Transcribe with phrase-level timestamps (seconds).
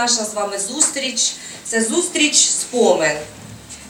[0.00, 1.32] наша з вами зустріч
[1.64, 3.16] це зустріч спомен.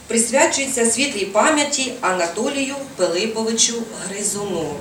[0.06, 3.74] Присвячується світлій пам'яті Анатолію Пилиповичу
[4.08, 4.74] Гризуну,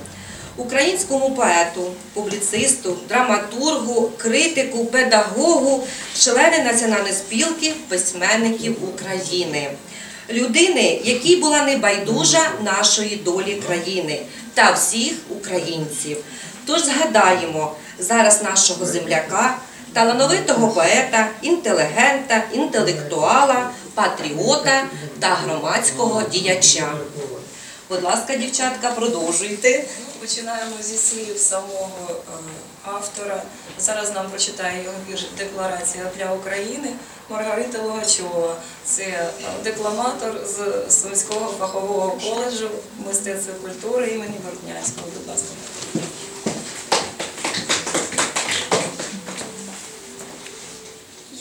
[0.57, 5.87] українському поету, публіцисту, драматургу, критику, педагогу,
[6.19, 9.71] члени Національної спілки письменників України.
[10.29, 14.21] Людини, якій була небайдужа нашої долі країни
[14.53, 16.17] та всіх українців.
[16.65, 19.57] Тож згадаємо зараз нашого земляка,
[19.93, 24.83] талановитого поета, інтелігента, інтелектуала, патріота
[25.19, 26.93] та громадського діяча.
[27.89, 29.85] Будь ласка, дівчатка, продовжуйте.
[30.19, 32.13] Починаємо зі слів самого е,
[32.83, 33.43] автора.
[33.79, 36.89] Зараз нам прочитає його вірш Декларація для України
[37.29, 38.55] Маргарита Логачова.
[38.85, 39.29] Це е,
[39.63, 42.69] декламатор з Сумського фахового коледжу
[43.07, 45.07] мистецтва культури імені Бортнянського.
[45.17, 45.47] Будь ласка.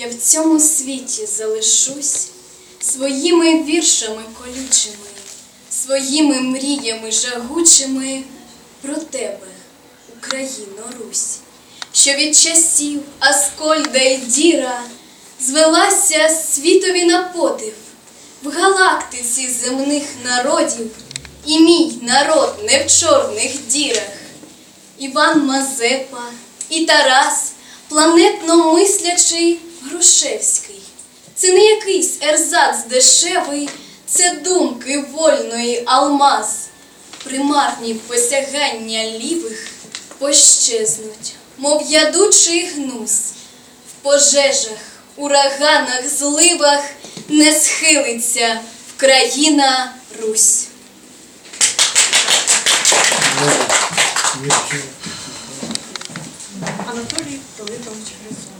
[0.00, 2.28] Я в цьому світі залишусь
[2.80, 5.06] своїми віршами колючими,
[5.70, 8.22] своїми мріями жагучими
[8.82, 9.46] про тебе,
[10.16, 11.36] Україно Русь,
[11.92, 14.82] що від часів Аскольда й Діра
[15.40, 17.74] звелася світові на подив
[18.42, 20.90] в галактиці земних народів,
[21.46, 24.12] і мій народ не в чорних дірах.
[24.98, 26.22] Іван Мазепа
[26.68, 27.52] і Тарас,
[27.88, 30.80] планетно мислячий Грушевський.
[31.34, 33.68] Це не якийсь ерзац дешевий,
[34.06, 36.64] це думки вольної алмаз.
[37.24, 39.68] Примарні посягання лівих
[40.18, 43.20] пощезнуть, мов ядучий гнус.
[43.88, 44.78] В пожежах,
[45.16, 46.84] ураганах, зливах
[47.28, 48.60] не схилиться
[48.96, 50.66] Вкраїна Русь.
[56.86, 58.58] Анатолій Пилипович Гризун.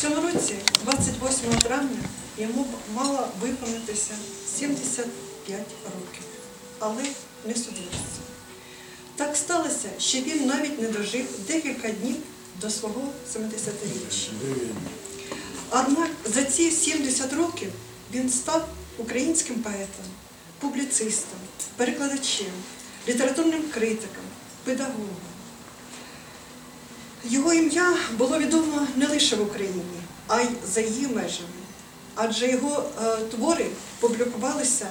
[0.00, 1.98] Цьому році, 28 травня,
[2.38, 4.14] йому мало виповнитися
[4.58, 6.22] 75 років,
[6.78, 7.02] але
[7.46, 8.20] не судилося.
[9.16, 12.16] Так сталося, що він навіть не дожив декілька днів
[12.60, 13.02] до свого
[13.34, 14.30] 70-річчя.
[15.70, 17.72] Однак за ці 70 років
[18.14, 18.68] він став
[18.98, 20.06] українським поетом,
[20.58, 21.38] публіцистом,
[21.76, 22.52] перекладачем,
[23.08, 24.24] літературним критиком,
[24.64, 25.25] педагогом.
[27.30, 31.48] Його ім'я було відомо не лише в Україні, а й за її межами.
[32.14, 33.66] Адже його е, твори
[34.00, 34.86] публікувалися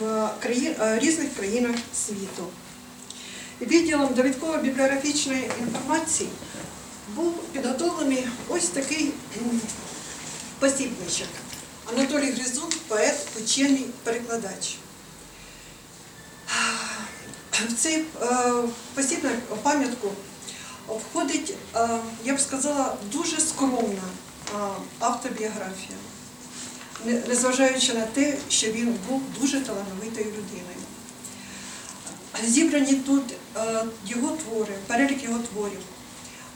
[0.00, 2.46] в е, різних країнах світу.
[3.60, 6.28] Відділом довідково-бібліографічної інформації
[7.14, 9.12] був підготовлений ось такий
[10.58, 11.28] посібничок.
[11.94, 14.76] Анатолій Гризун, поет, учений, перекладач.
[17.68, 18.52] В цей е,
[18.94, 20.08] посібник пам'ятку
[20.88, 21.88] входить, е,
[22.24, 24.02] я б сказала, дуже скромна
[24.54, 24.58] е,
[24.98, 25.98] автобіографія,
[27.28, 30.78] незважаючи на те, що він був дуже талановитою людиною.
[32.46, 33.22] Зібрані тут
[33.56, 35.80] е, його твори, перелік його творів,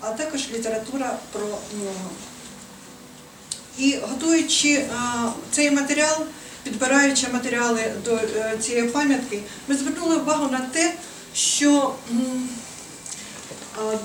[0.00, 2.10] а також література про нього.
[3.78, 4.86] І готуючи
[5.50, 6.26] цей матеріал,
[6.62, 8.20] підбираючи матеріали до
[8.60, 10.94] цієї пам'ятки, ми звернули увагу на те,
[11.34, 11.94] що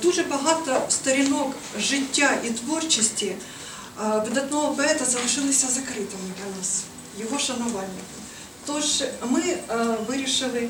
[0.01, 6.83] дуже багато сторінок життя і творчості е, видатного поета залишилися закритими для нас,
[7.19, 8.23] його шанувальників.
[8.65, 9.61] Тож ми е,
[10.07, 10.69] вирішили, е,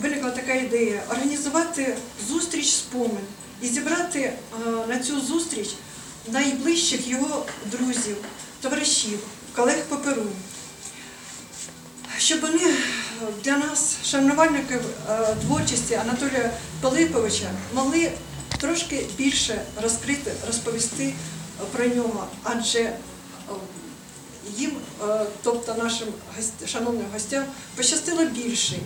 [0.00, 1.96] виникла така ідея організувати
[2.28, 3.26] зустріч спомин
[3.62, 4.36] і зібрати е,
[4.88, 5.68] на цю зустріч
[6.28, 8.16] найближчих його друзів,
[8.60, 9.18] товаришів,
[9.56, 10.26] колег по Перу,
[12.18, 12.74] щоб вони е,
[13.44, 14.80] для нас, шанувальників
[15.10, 16.50] е, творчості Анатолія
[16.80, 18.12] Пилиповича, могли
[18.60, 21.14] трошки більше розкрити, розповісти е,
[21.72, 22.92] про нього, адже
[24.56, 24.72] їм,
[25.42, 26.08] тобто нашим
[26.66, 27.44] шановним гостям,
[27.76, 28.76] пощастило більше.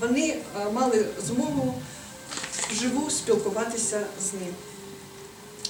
[0.00, 0.36] Вони
[0.72, 1.74] мали змогу
[2.70, 4.54] вживу спілкуватися з ним.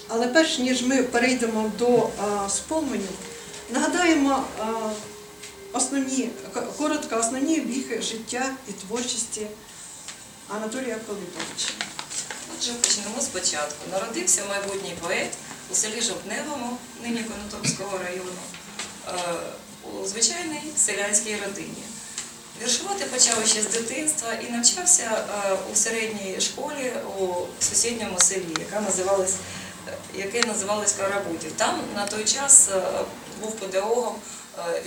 [0.09, 2.09] Але перш ніж ми перейдемо до
[2.49, 3.09] споменів,
[3.71, 4.45] нагадаємо
[5.75, 6.31] основні,
[6.79, 9.47] коротко основні віхи життя і творчості
[10.49, 11.69] Анатолія Пилиповича.
[12.59, 13.91] Отже, почнемо спочатку.
[13.93, 15.31] Народився майбутній поет
[15.73, 18.31] у селі Жовтневому, нині Конотопського району,
[19.09, 19.12] е,
[19.93, 21.82] у звичайній селянській родині.
[22.62, 27.27] Віршувати почав ще з дитинства і навчався е, у середній школі у
[27.65, 29.35] сусідньому селі, яка називалась,
[29.88, 31.53] е, яке називалось Карабутів.
[31.56, 32.70] Там на той час
[33.41, 34.15] був педагогом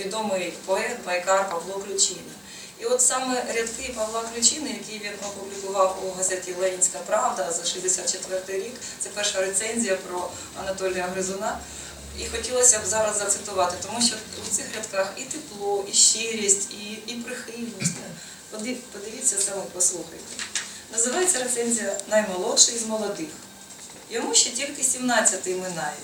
[0.00, 2.32] відомий поет Байкар Павло Ключина.
[2.80, 8.58] І от саме рядки Павла Ключини, які він опублікував у газеті Ленінська Правда за 64
[8.58, 10.30] рік, це перша рецензія про
[10.60, 11.58] Анатолія Гризуна.
[12.18, 14.16] І хотілося б зараз зацитувати, тому що
[14.46, 17.94] у цих рядках і тепло, і щирість, і, і прихильність.
[18.92, 20.24] Подивіться саме, послухайте.
[20.92, 23.28] Називається рецензія Наймолодший із молодих.
[24.10, 25.96] Йому ще тільки 17-й минає.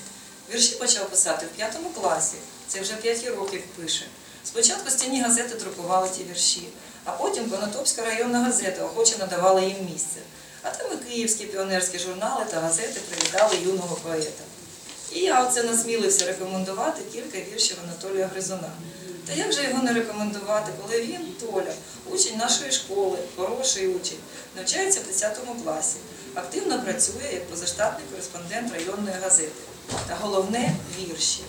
[0.53, 2.37] Вірші почав писати в п'ятому класі.
[2.69, 4.05] Це вже 5 років пише.
[4.45, 6.69] Спочатку стіні газети друкували ті вірші,
[7.05, 10.21] а потім Конотопська районна газета охоче надавала їм місце.
[10.63, 14.45] А там і київські піонерські журнали та газети привітали юного поета.
[15.13, 18.71] І я оце насмілився рекомендувати кілька віршів Анатолія Гризуна.
[19.27, 21.75] Та як же його не рекомендувати, коли він, Толя,
[22.11, 24.19] учень нашої школи, хороший учень,
[24.57, 25.97] навчається в 10 класі,
[26.35, 29.53] активно працює як позаштатний кореспондент районної газети.
[30.09, 31.41] Та головне вірші.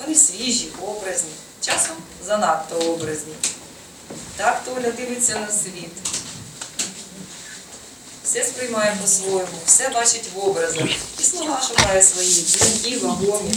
[0.00, 1.30] Вони свіжі, образні,
[1.60, 1.96] часом
[2.26, 3.34] занадто образні.
[4.36, 5.90] Так Толя дивиться на світ.
[8.24, 10.88] Все сприймає по-своєму, все бачить в образах.
[11.20, 13.54] І слова шукає свої, дзвінки, вагомі.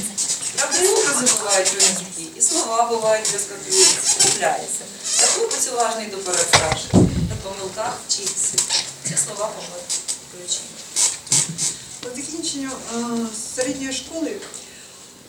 [0.56, 3.88] Правда, і образи бувають різкі, і слова бувають безкотліві,
[4.20, 4.84] трапляється.
[5.20, 8.58] Та хлопець уважний до перестарших, на помилках вчиться.
[9.04, 9.84] Ці слова Павла
[10.32, 10.78] Ключина.
[12.00, 13.00] По закінченню е,
[13.56, 14.36] середньої школи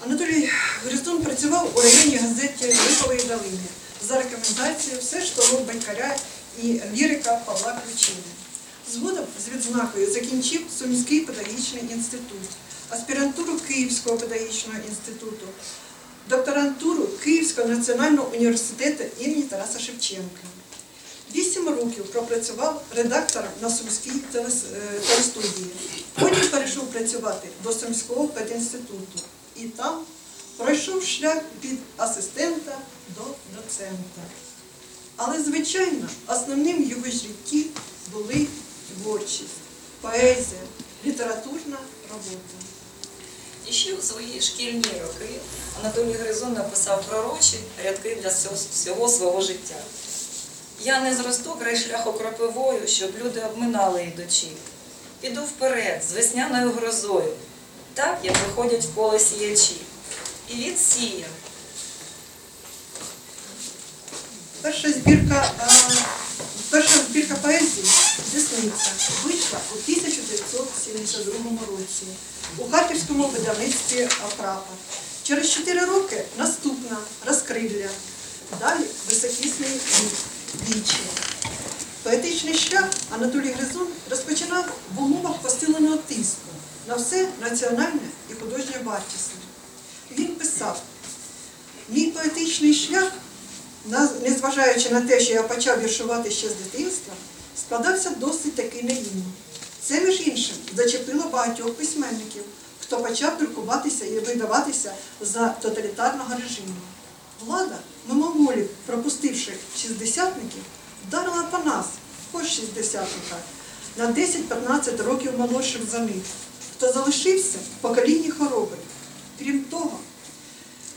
[0.05, 0.51] Анатолій
[0.85, 3.69] Гризун працював у районній газеті Липової долини
[4.09, 6.17] за рекомендацією все школу Банькаря
[6.63, 8.19] і лірика Павла Ключини.
[8.93, 12.49] Згодом з відзнакою закінчив Сумський педагогічний інститут,
[12.91, 15.47] аспірантуру Київського педагогічного інституту,
[16.29, 20.43] докторантуру Київського національного університету імені Тараса Шевченка.
[21.35, 24.45] Вісім років пропрацював редактором на Сумській е,
[25.07, 25.67] телестудії.
[26.15, 29.21] Потім перейшов працювати до Сумського педінституту.
[29.59, 30.01] І там
[30.57, 32.79] пройшов шлях від асистента
[33.17, 33.23] до
[33.57, 34.23] доцента.
[35.17, 37.67] Але, звичайно, основним в його житті
[38.13, 38.47] були
[39.03, 39.59] творчість,
[40.01, 40.61] поезія,
[41.07, 41.77] літературна
[42.11, 42.55] робота.
[43.69, 45.31] І ще у свої шкільні роки
[45.81, 49.75] Анатолій Гризун написав пророчі рядки для всього- свого життя.
[50.85, 54.47] Я не зросту край шляху кропивою, щоб люди обминали ідучи.
[55.21, 57.33] Піду вперед з весняною грозою,
[57.99, 59.77] так як виходять в поле сіячі.
[60.49, 61.25] І він.
[64.63, 65.67] Перша збірка, е,
[66.71, 67.87] перша збірка поезії
[68.33, 68.91] Десниця
[69.25, 72.07] вийшла у 1972 році
[72.59, 74.77] у Харківському видавництві Прапор.
[75.23, 76.97] Через 4 роки наступна
[77.27, 77.89] розкрилля.
[78.61, 79.71] Далі високісний
[80.69, 81.01] вічі.
[82.03, 86.58] Поетичний шлях Анатолій Гризун розпочинав в умовах посиленого тиску
[86.89, 89.41] на все національне і художнє вартісне.
[90.19, 90.83] Він писав,
[91.89, 93.13] мій поетичний шлях
[94.23, 97.15] незважаючи на те, що я почав віршувати ще з дитинства,
[97.57, 99.23] складався досить таки наївно.
[99.83, 102.43] Це, між іншим, зачепило багатьох письменників,
[102.83, 106.75] хто почав друкуватися і видаватися за тоталітарного режиму.
[107.47, 110.63] Влада, мимоволі пропустивши шістдесятників,
[111.09, 111.87] вдарила по нас,
[112.33, 113.37] хоч шістдесятника,
[113.97, 116.23] на 10-15 років молодших за них,
[116.79, 118.81] хто залишився в поколінні хоробрих.
[119.39, 119.99] Крім того,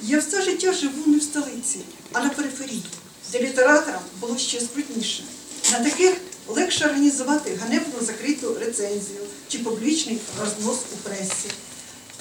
[0.02, 1.80] я все життя живу не в столиці,
[2.12, 2.84] а на периферії,
[3.32, 5.24] де літераторам було ще скрутніше.
[5.72, 11.50] На таких легше організувати ганебну закриту рецензію чи публічний рознос у пресі.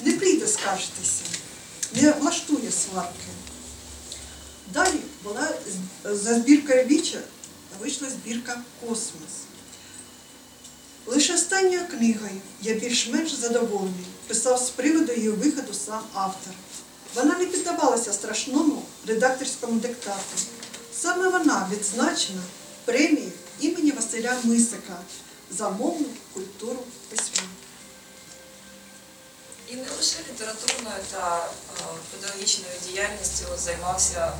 [0.01, 1.23] Не прийде скаржитися,
[1.93, 3.27] не влаштує сварки.
[4.73, 5.49] Далі була
[6.03, 7.19] за збіркою Віча
[7.79, 9.31] вийшла збірка Космос.
[11.05, 16.53] Лише останньою книгою я більш-менш задоволений, писав з приводу її виходу сам автор.
[17.15, 20.35] Вона не піддавалася страшному редакторському диктату.
[20.93, 22.41] Саме вона відзначена
[22.85, 24.99] премією імені Василя Мисика
[25.51, 26.79] за мовну культуру
[27.09, 27.47] письма.
[29.69, 34.33] І не лише літературною та е, педагогічною діяльністю займався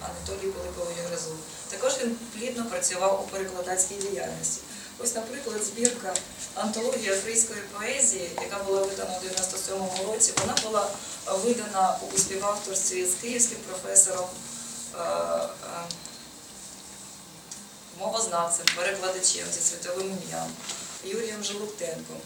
[0.00, 1.36] Анатолій Пилипович Гризун.
[1.70, 4.60] Також він плідно працював у перекладацькій діяльності.
[4.98, 6.14] Ось, наприклад, збірка
[6.54, 10.90] антологія фрійської поезії, яка була видана у 97-му році, вона була
[11.28, 14.26] е, видана у співавторстві з київським професором,
[14.94, 15.48] е, е,
[18.00, 20.48] мовознавцем, перекладачем зі світовим ім'ям
[21.04, 22.16] Юрієм Желуктенком.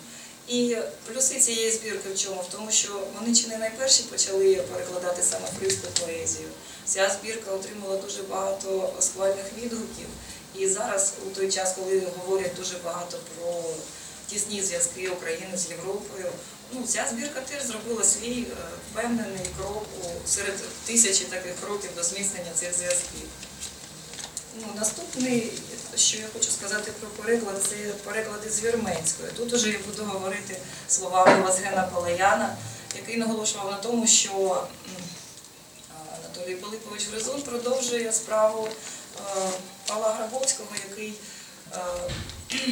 [0.49, 2.41] І плюси цієї збірки в чому?
[2.41, 6.49] В тому, що вони чи не найперші почали перекладати саме фризьку поезію.
[6.85, 10.07] Ця збірка отримала дуже багато схвальних відгуків.
[10.59, 13.63] І зараз, у той час, коли говорять дуже багато про
[14.27, 16.33] тісні зв'язки України з Європою,
[16.73, 18.55] ну ця збірка теж зробила свій е,
[18.93, 19.87] впевнений крок
[20.27, 20.55] серед
[20.87, 23.29] тисячі таких кроків до зміцнення цих зв'язків.
[24.61, 25.53] Ну, наступний,
[25.97, 29.33] що я хочу сказати про переклад, це переклади з вірменської.
[29.37, 30.57] Тут уже я буду говорити
[30.89, 32.57] словами Вазгена Палаяна,
[32.97, 34.65] який наголошував на тому, що
[36.19, 38.69] Анатолій Пилипович Гризун продовжує справу
[39.87, 41.15] Павла Грабовського, який
[41.73, 41.79] е,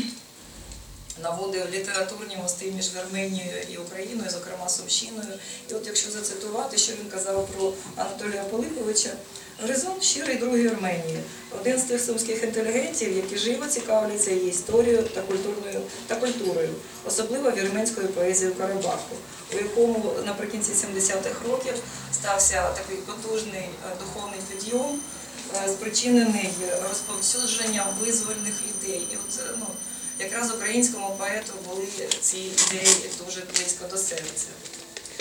[1.23, 5.39] наводив літературні мости між Вірменією і Україною, зокрема Сумщиною.
[5.71, 9.11] І от якщо зацитувати, що він казав про Анатолія Пилиповича,
[9.63, 11.21] Гризун щирий друг Вірменії,
[11.61, 16.71] один з тих сумських інтелігентів, які живо цікавляться її історією та культурною та культурою,
[17.07, 19.17] особливо вірменською поезією Карабаху,
[19.53, 21.75] у якому наприкінці 70-х років
[22.13, 25.01] стався такий потужний е, духовний підйом,
[25.69, 26.51] спричинений
[26.89, 29.09] розповсюдженням визвольних ідей.
[29.13, 29.67] І от, е, ну,
[30.19, 31.87] якраз українському поету були
[32.21, 34.47] ці ідеї дуже близько до серця.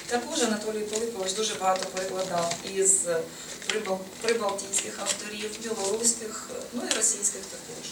[0.07, 3.01] Також Анатолій Пилипович дуже багато перекладав із
[4.21, 7.91] прибалтійських авторів, білоруських, ну і російських також.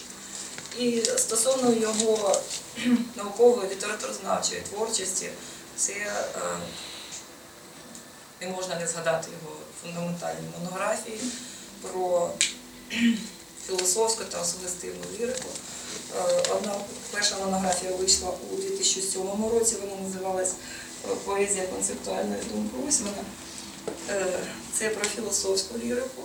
[0.78, 2.40] І стосовно його
[3.16, 5.28] наукової літературознавчої творчості,
[5.76, 6.28] це е,
[8.40, 11.20] не можна не згадати його фундаментальні монографії
[11.92, 12.30] про
[13.66, 15.48] філософську та сугестивну лірику.
[16.16, 16.74] Е, Одна
[17.10, 19.22] перша монографія вийшла у 2007
[19.52, 20.52] році, вона називалась
[21.04, 22.76] е, Поезія концептуальної думки.
[22.88, 23.24] Ось вона.
[24.10, 24.38] Е,
[24.72, 26.22] Це про філософську лірику.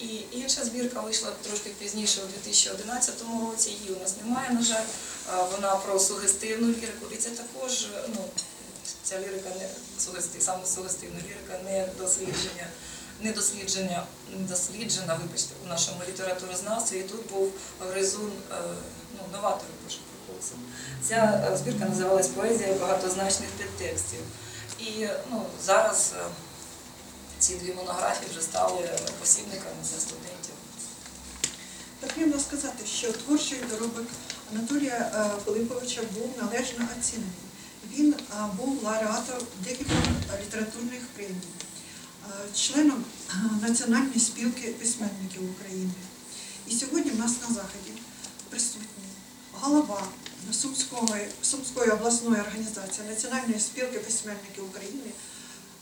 [0.00, 3.14] І інша збірка вийшла трошки пізніше, у 2011
[3.50, 3.70] році.
[3.70, 4.84] Її у нас немає, на жаль.
[5.52, 7.06] Вона про сугестивну лірику.
[7.12, 8.24] І це також, ну,
[9.04, 12.66] ця лірика не сугести, саме сугестивна лірика, не дослідження,
[13.22, 14.02] не дослідження,
[14.36, 16.98] не досліджена, вибачте, у нашому літературознавстві.
[16.98, 18.54] І тут був Гризун, е,
[19.16, 19.66] ну, новатор
[20.26, 20.58] прописав.
[21.02, 24.20] Ця е, збірка називалась Поезія багатозначних підтекстів.
[24.78, 26.22] І ну, зараз е,
[27.38, 30.54] ці дві монографії вже стали посібниками для студентів.
[32.00, 34.06] Потрібно сказати, що творчий доробок
[34.52, 37.32] Анатолія Пилиповича був належно оцінений.
[37.96, 38.14] Він
[38.56, 39.96] був лауреатом декількох
[40.42, 41.34] літературних премій,
[42.54, 43.04] членом
[43.62, 45.92] Національної спілки письменників України.
[46.68, 47.92] І сьогодні в нас на заході
[48.48, 49.10] присутній
[49.52, 50.08] голова
[51.42, 55.10] Сумської, обласної організації Національної спілки письменників України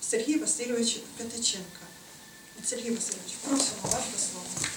[0.01, 1.83] Сергій Васильович П'ятиченко.
[2.65, 4.68] Сергій Васильович, просимо вас до слова.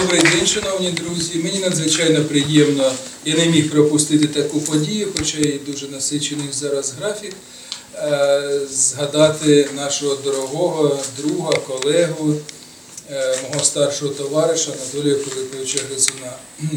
[0.00, 1.38] Добрий день, шановні друзі.
[1.38, 2.92] Мені надзвичайно приємно.
[3.24, 7.32] Я не міг пропустити таку подію, хоча і дуже насичений зараз графік.
[7.96, 12.34] е, Згадати нашого дорогого друга, колегу,
[13.10, 16.32] е, мого старшого товариша Анатолія Пилиповича Гризуна.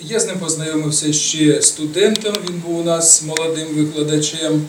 [0.00, 2.34] Я з ним познайомився ще студентом.
[2.48, 4.66] Він був у нас молодим викладачем.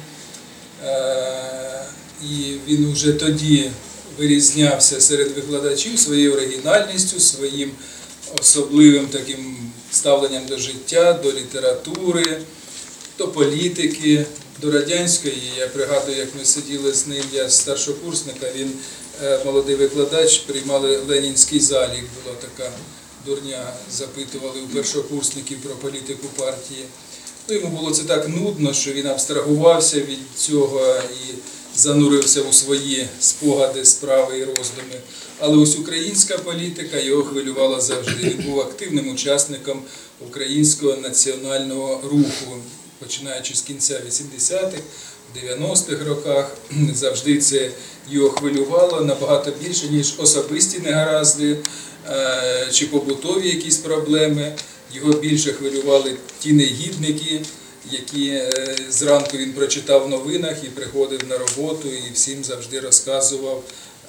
[0.85, 1.85] Е,
[2.23, 3.71] І він вже тоді
[4.17, 7.71] вирізнявся серед викладачів своєю оригінальністю, своїм
[8.41, 9.57] особливим таким
[9.91, 12.41] ставленням до життя, до літератури,
[13.17, 14.25] до політики,
[14.61, 15.51] до радянської.
[15.57, 18.71] Я пригадую, як ми сиділи з ним, я старшокурсника, він
[19.23, 22.71] е, молодий викладач, приймали Ленінський залік, була така
[23.25, 26.85] дурня, запитували у першокурсників про політику партії.
[27.49, 31.33] Ну, йому було це так нудно, що він абстрагувався від цього і
[31.77, 34.99] занурився у свої спогади, справи і роздуми.
[35.39, 38.23] Але ось українська політика його хвилювала завжди.
[38.23, 39.81] Він був активним учасником
[40.27, 42.57] українського національного руху,
[42.99, 44.81] починаючи з кінця 80-х,
[45.43, 46.57] 90-х роках.
[46.93, 47.71] Завжди це
[48.09, 51.57] його хвилювало набагато більше, ніж особисті негаразди
[52.09, 54.55] е, чи побутові якісь проблеми.
[54.93, 57.41] Його більше хвилювали ті негідники,
[57.91, 63.63] які е, зранку він прочитав в новинах і приходив на роботу і всім завжди розказував,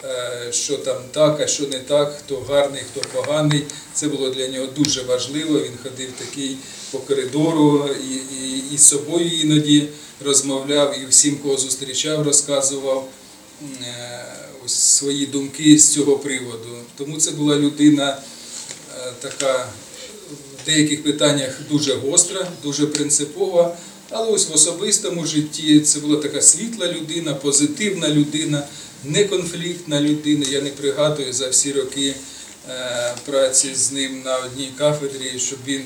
[0.05, 3.65] е, що там так, а що не так, хто гарний, хто поганий.
[3.95, 5.59] Це було для нього дуже важливо.
[5.59, 6.57] Він ходив такий
[6.91, 8.15] по коридору і,
[8.45, 9.89] і, і з собою іноді
[10.25, 13.09] розмовляв, і всім, кого зустрічав, розказував
[13.83, 14.25] е,
[14.67, 16.69] свої думки з цього приводу.
[16.97, 18.19] Тому це була людина
[19.21, 19.69] така
[20.67, 23.77] деяких питаннях дуже гостра, дуже принципова.
[24.11, 28.67] Але ось в особистому житті це була така світла людина, позитивна людина,
[29.05, 30.47] неконфліктна людина.
[30.51, 32.15] Я не пригадую за всі роки
[32.69, 35.83] е, праці з ним на одній кафедрі, щоб він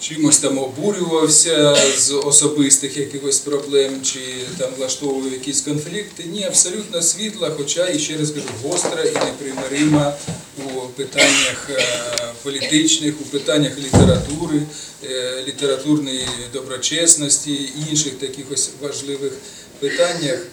[0.00, 4.20] чимось там обурювався з особистих якихось проблем чи
[4.58, 6.24] там влаштовував якісь конфлікти.
[6.24, 10.14] Ні, абсолютно світла, хоча і ще раз кажу, гостра і непримирима
[10.58, 11.84] у питаннях е,
[12.42, 14.62] політичних, у питаннях літератури,
[15.04, 19.32] е, літературної доброчесності і інших таких ось важливих
[19.80, 20.46] питаннях.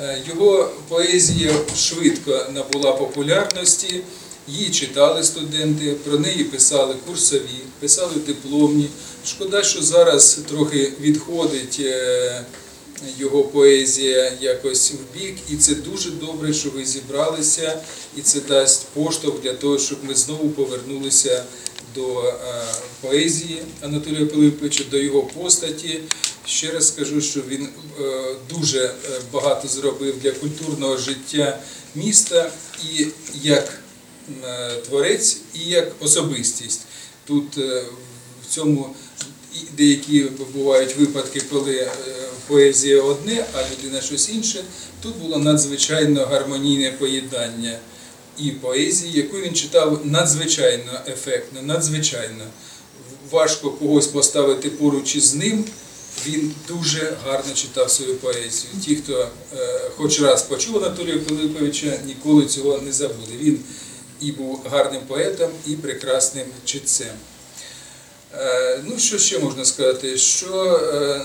[0.00, 4.00] Е, Його поезія швидко набула популярності,
[4.50, 8.88] її читали студенти, про неї писали курсові, писали дипломні.
[9.26, 12.44] Шкода, що зараз трохи відходить е,
[13.18, 17.80] його поезія якось в бік, і це дуже добре, що ви зібралися,
[18.16, 21.44] і це дасть поштовх для того, щоб ми знову повернулися
[21.94, 22.34] до е,
[23.00, 26.00] поезії Анатолія Пилиповича, до його постаті.
[26.46, 27.68] Ще раз скажу, що він
[28.00, 28.94] е, дуже
[29.32, 31.58] багато зробив для культурного життя
[31.94, 32.52] міста
[32.90, 33.06] і
[33.42, 33.80] як
[34.88, 36.80] творець, і як особистість.
[37.26, 37.82] Тут е,
[38.42, 38.94] в цьому
[39.76, 41.90] деякі бувають випадки, коли е,
[42.46, 44.64] поезія одне, а людина щось інше.
[45.02, 47.78] Тут було надзвичайно гармонійне поєднання
[48.38, 52.44] і поезії, яку він читав надзвичайно ефектно, надзвичайно.
[53.30, 55.64] Важко когось поставити поруч із ним.
[56.26, 58.72] Він дуже гарно читав свою поезію.
[58.84, 63.32] Ті, хто е, хоч раз почув Анатолія Пилиповича, ніколи цього не забуде.
[63.40, 63.58] Він
[64.20, 67.14] і був гарним поетом, і прекрасним читцем.
[68.34, 70.18] Е, Ну, що ще можна сказати?
[70.18, 71.20] Що е,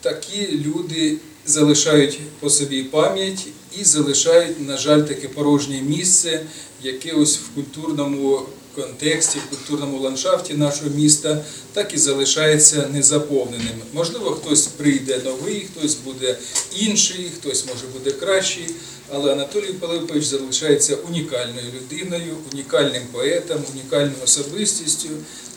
[0.00, 3.46] такі люди залишають по собі пам'ять
[3.80, 6.46] і залишають, на жаль, таке порожнє місце,
[6.82, 8.42] яке ось в культурному
[8.74, 13.82] контексті, в культурному ландшафті нашого міста так і залишається незаповненим.
[13.92, 16.38] Можливо, хтось прийде новий, хтось буде
[16.76, 18.66] інший, хтось може буде кращий.
[19.12, 25.08] Але Анатолій Пилипович залишається унікальною людиною, унікальним поетом, унікальною особистістю.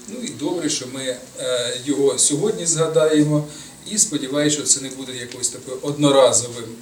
[0.07, 3.47] Ну і добре, що ми е, його сьогодні згадаємо.
[3.91, 6.75] І сподіваюся, що це не буде якось таким одноразовим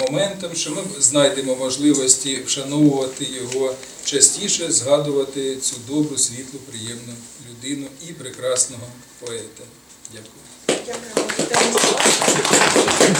[0.00, 7.14] моментом, що ми знайдемо можливості вшановувати його частіше, згадувати цю добру, світлу, приємну
[7.50, 8.86] людину і прекрасного
[9.20, 9.64] поета.
[10.12, 10.46] Дякую.
[11.72, 13.16] Миколаївні.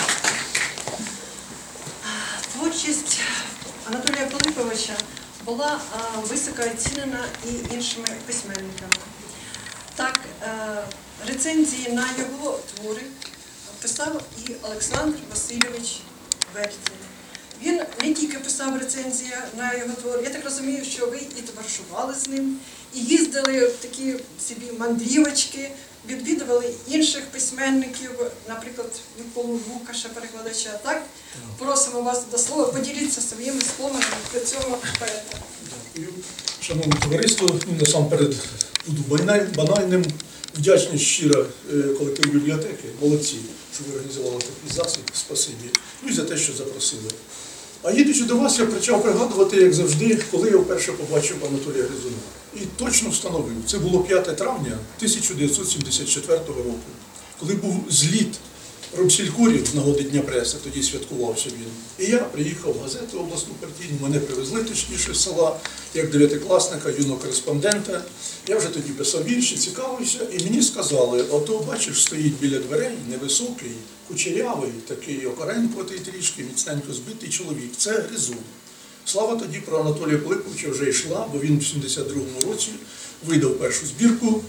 [2.53, 3.20] Творчість
[3.87, 4.96] Анатолія Пилиповича
[5.44, 5.81] була
[6.22, 8.96] високо оцінена і іншими письменниками.
[9.94, 10.49] Так, е,
[11.27, 13.03] рецензії на його твори
[13.83, 16.01] писав і Олександр Васильович
[16.57, 16.79] Вертін.
[17.62, 22.14] Він не тільки писав рецензії на його твори, я так розумію, що ви і товаришували
[22.14, 22.57] з ним,
[22.95, 24.14] і їздили в такі
[24.49, 25.71] собі мандрівочки,
[26.09, 28.11] відвідували інших письменників,
[28.49, 30.81] наприклад, Миколу Лукаша, перекладача.
[30.83, 31.03] Так,
[31.59, 35.38] просимо вас до слова, поділіться своїми споминами про цього поета.
[36.61, 38.35] Шановне товариство, ну, насамперед
[38.87, 39.03] буду
[39.57, 40.05] банальним.
[40.55, 42.85] Вдячний щиро е, колективу бібліотеки.
[43.01, 43.37] Молодці,
[43.77, 45.03] що ви організували такий засіб.
[45.15, 45.71] Спасибі.
[46.03, 47.11] Ну і за те, що запросили.
[47.83, 52.17] А їдучи до вас, я почав пригадувати, як завжди, коли я вперше побачив Анатолія Гризуна.
[52.55, 56.75] І точно встановив, це було 5 травня 1974 року,
[57.41, 58.35] коли був зліт
[58.94, 62.07] Робсількурів з нагоди Дня преси, тоді святкувався він.
[62.07, 65.61] І я приїхав в газету обласну партійну, мене привезли точніше з села,
[65.94, 68.03] як дев'ятикласника, юного кореспондента.
[68.49, 73.72] Я вже тоді писав вірші, цікавився, і мені сказали, ото бачиш, стоїть біля дверей невисокий,
[74.09, 77.70] кучерявий, такий окоренькотий трішки, міцненько збитий чоловік.
[77.77, 78.37] Це Гризун.
[79.05, 82.70] Слава тоді про Анатолія Пилиповича вже йшла, бо він в 72-му році
[83.27, 84.42] видав першу збірку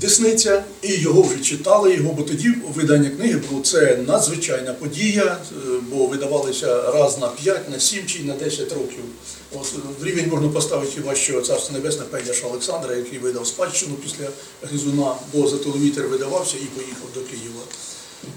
[0.00, 5.56] Десниця, і його вже читали його, бо тоді видання книги було це надзвичайна подія, е,
[5.90, 9.04] бо видавалися раз на 5, на 7 чи на 10 років.
[9.52, 13.94] От, е, в рівень можна поставити хіба що царство небесне Педяша Олександра, який видав спадщину
[13.94, 14.28] після
[14.62, 17.62] Гризуна, бо за телевітер видавався і поїхав до Києва.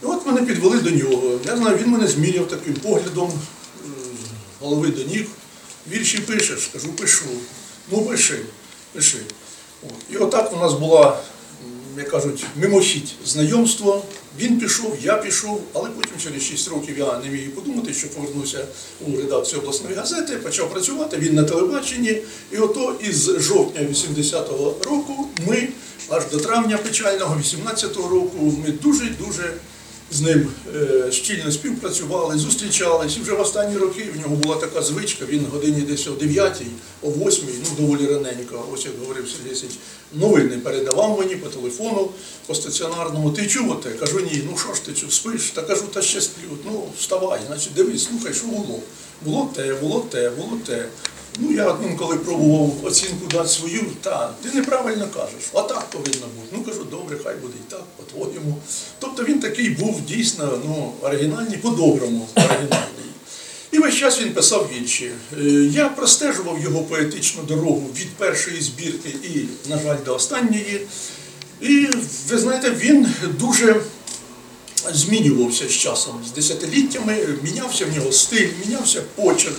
[0.04, 1.40] І от мене підвели до нього.
[1.46, 3.90] Я знаю, він мене зміряв таким поглядом е,
[4.60, 5.26] з голови до ніг.
[5.92, 7.26] Вірші пишеш, кажу, пишу.
[7.92, 8.40] Ну пиши,
[8.94, 9.18] пиши.
[9.84, 9.94] От.
[10.12, 11.20] І отак у нас була,
[11.98, 14.04] як кажуть, мимохідь знайомство.
[14.40, 18.66] Він пішов, я пішов, але потім через 6 років я не міг подумати, що повернувся
[19.08, 22.22] у редакцію обласної газети, почав працювати, він на телебаченні.
[22.52, 25.68] І ото із жовтня 80-го року ми
[26.10, 29.54] аж до травня печального 18-го року ми дуже-дуже
[30.12, 33.18] з ним е, щільно співпрацювали, зустрічались.
[33.18, 36.62] І вже в останні роки в нього була така звичка, він годині десь о 9
[37.02, 39.72] о 8 ну доволі раненько, ось як говорив Сергій Сич,
[40.14, 42.10] новини передавав мені по телефону,
[42.46, 43.32] по стаціонарному.
[43.32, 43.90] Ти чув оте?
[43.90, 45.52] Кажу, ні, ну що ж ти чув, спиш?
[45.52, 46.58] Та кажу, та ще сплю.
[46.66, 48.80] Ну, вставай, значить, дивись, слухай, що було.
[49.26, 50.86] Було те, було те, було те.
[51.40, 56.28] Ну, я ну, коли пробував оцінку дати свою, та ти неправильно кажеш, а так повинно
[56.36, 56.48] бути.
[56.52, 58.58] Ну кажу, добре, хай буде і так, по-твоєму.
[59.00, 63.08] Тобто він такий був дійсно ну, оригінальний, по-доброму оригінальний.
[63.72, 65.12] І весь час він писав вірші.
[65.38, 70.82] Е, Я простежував його поетичну дорогу від першої збірки і, на жаль, до останньої.
[71.62, 71.88] І
[72.30, 73.08] ви знаєте, він
[73.40, 73.82] дуже
[74.94, 79.58] змінювався з часом, з десятиліттями, мінявся в нього стиль, мінявся почерк,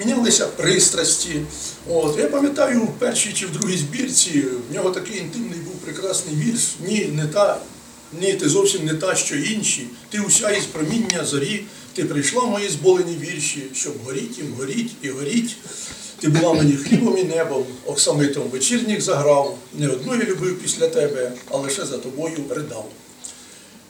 [0.00, 1.40] мінялися пристрасті.
[1.88, 6.34] От, я пам'ятаю, в першій чи в другій збірці в нього такий інтимний був прекрасний
[6.34, 6.74] вірш.
[6.86, 7.60] Ні, не та,
[8.20, 9.86] ні, ти зовсім не та, що інші.
[10.10, 14.92] Ти уся із проміння зорі, ти прийшла в мої зболені вірші, щоб горіть їм, горіть
[15.02, 15.56] і горіть.
[16.20, 19.58] Ти була мені хлібом і небом, оксамитом вечірніх заграв.
[19.78, 22.88] Не одну я любив після тебе, а лише за тобою ридав.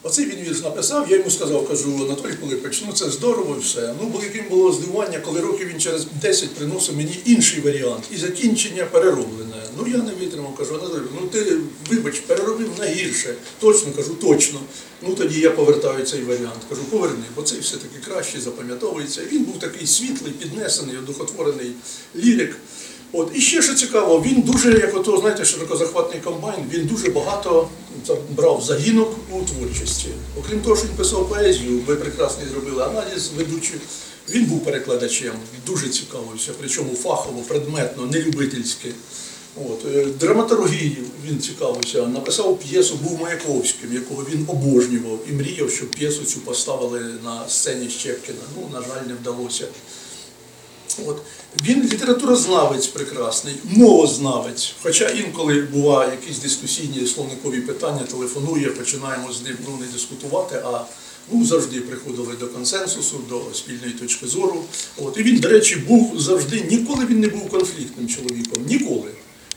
[0.02, 3.94] Оцей він написав, я йому сказав, кажу, Анатолій Пилипович, ну це здорово все.
[4.00, 8.84] Ну, яким було здивування, коли років він через 10 приносив мені інший варіант і закінчення
[8.84, 9.62] перероблене.
[9.78, 11.56] Ну я не витримав, кажу, Анатолій, ну ти,
[11.90, 13.34] вибач, переробив на гірше.
[13.58, 14.60] Точно, кажу, точно.
[15.02, 16.60] Ну тоді я повертаю цей варіант.
[16.68, 19.20] Кажу, поверни, бо цей все-таки краще запам'ятовується.
[19.32, 21.72] Він був такий світлий, піднесений, одухотворений
[22.16, 22.56] лірик.
[23.12, 27.68] От, і ще що цікаво, він дуже, як ото, знаєте, широкозахватний комбайн, він дуже багато
[28.30, 30.08] брав загінок у творчості.
[30.38, 33.80] Окрім того, що він писав поезію, ви прекрасний зробили аналіз ведучий.
[34.28, 35.32] Він був перекладачем,
[35.66, 38.88] дуже цікавився, причому фахово, предметно, не любительськи.
[39.56, 45.90] От, е, драматургією він цікавився, написав п'єсу, був Маяковським, якого він обожнював і мріяв, щоб
[45.90, 48.38] п'єсу цю поставили на сцені Щепкіна.
[48.56, 49.64] Ну, на жаль, не вдалося.
[51.06, 51.16] От.
[51.64, 54.72] Він літературознавець прекрасний, мовознавець.
[54.82, 60.84] Хоча інколи бувають якісь дискусійні словникові питання, телефонує, починаємо з ним ну, не дискутувати, а
[61.32, 64.64] ну, завжди приходили до консенсусу, до спільної точки зору.
[64.98, 65.16] От.
[65.18, 68.64] І він, до речі, був завжди, ніколи він не був конфліктним чоловіком.
[68.66, 69.10] Ніколи.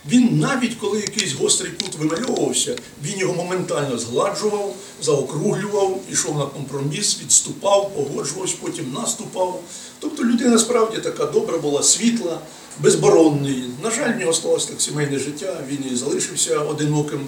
[0.09, 7.19] Він навіть коли якийсь гострий кут вимальовувався, він його моментально згладжував, заокруглював, ішов на компроміс,
[7.21, 9.63] відступав, погоджувався, потім наступав.
[9.99, 12.39] Тобто людина справді така добра була, світла,
[12.79, 13.63] безборонний.
[13.83, 17.27] На жаль, в нього сталося так сімейне життя, він і залишився одиноким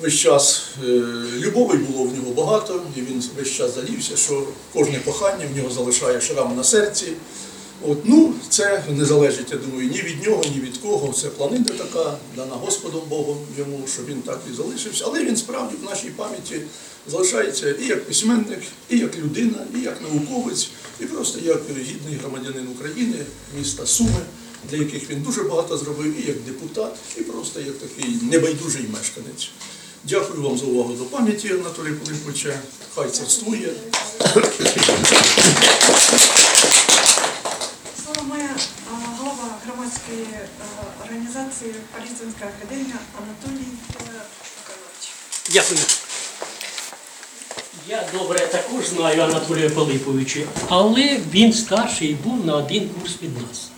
[0.00, 0.62] весь час.
[0.84, 1.02] Е,
[1.38, 5.70] Любові було в нього багато, і він весь час залівся, що кожне кохання в нього
[5.70, 7.06] залишає шрам на серці.
[7.82, 11.12] От, ну, це не залежить, я думаю, ні від нього, ні від кого.
[11.12, 15.04] Це планета така, дана Господом Богом йому, що він так і залишився.
[15.06, 16.60] Але він справді в нашій пам'яті
[17.10, 22.68] залишається і як письменник, і як людина, і як науковець, і просто як гідний громадянин
[22.68, 23.16] України,
[23.58, 24.20] міста Суми,
[24.70, 29.50] для яких він дуже багато зробив, і як депутат, і просто як такий небайдужий мешканець.
[30.04, 32.60] Дякую вам за увагу до пам'яті Анатолія Пилиповича.
[32.94, 33.72] Хай царствує.
[38.04, 38.50] Слово має
[38.90, 39.58] а, голова
[39.88, 40.26] громадської
[41.04, 44.22] організації Поліцейська академія Анатолій е,
[44.58, 45.04] Миколаївич.
[45.52, 45.80] Дякую.
[47.88, 53.68] Я добре також знаю Анатолія Пилиповича, але він старший був на один курс від нас.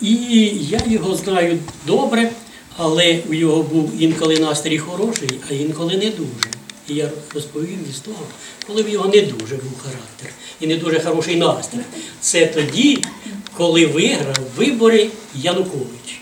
[0.00, 0.14] І
[0.60, 2.32] я його знаю добре,
[2.76, 6.50] але у його був інколи настрій хороший, а інколи не дуже.
[6.88, 8.26] І я розповім із того,
[8.66, 11.78] коли в його не дуже був характер і не дуже хороший настрій.
[12.20, 13.04] Це тоді,
[13.56, 16.20] коли виграв вибори Янукович.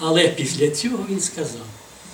[0.00, 1.66] Але після цього він сказав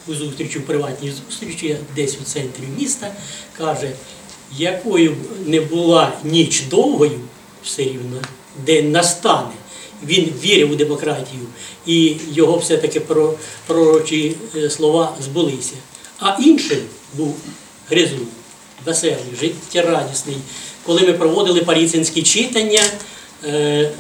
[0.09, 3.15] у зустрічі, у приватній зустрічі, десь у центрі міста,
[3.59, 3.91] каже,
[4.57, 7.21] якою б не була ніч довгою,
[7.65, 8.23] все рівно
[8.67, 9.53] день настане.
[10.07, 11.47] Він вірив у демократію,
[11.87, 13.03] і його все-таки
[13.67, 15.75] пророчі е, слова збулися.
[16.19, 16.79] А іншим
[17.15, 17.37] був
[17.91, 18.27] Гризун,
[18.87, 20.37] веселий, життєрадісний.
[20.87, 22.83] Коли ми проводили паріцинські читання,
[23.45, 23.91] е,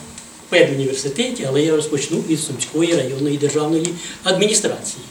[0.53, 3.87] педуніверситеті, але я розпочну із Сумської районної державної
[4.25, 5.03] адміністрації.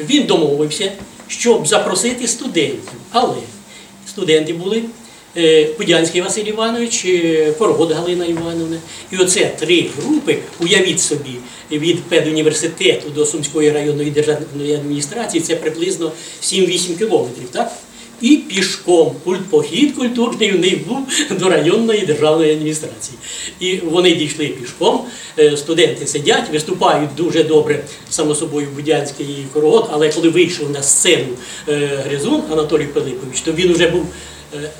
[0.00, 0.92] Він домовився,
[1.28, 3.34] щоб запросити студентів, але
[4.08, 4.82] студенти були
[5.36, 8.78] е, Пудянський Василь Іванович, е, Галина Івановна.
[9.12, 11.36] І оце три групи, уявіть собі,
[11.70, 17.72] від педуніверситету до Сумської районної державної адміністрації, це приблизно 7-8 кілометрів, так?
[18.24, 20.98] І пішком культпохід культурний у них був
[21.40, 23.18] до районної державної адміністрації.
[23.60, 25.00] І вони дійшли пішком.
[25.38, 30.82] е, Студенти сидять, виступають дуже добре, само собою Будянський і Корогот, але коли вийшов на
[30.82, 31.26] сцену
[31.68, 34.06] е, Гризун Анатолій Пилипович, то він вже був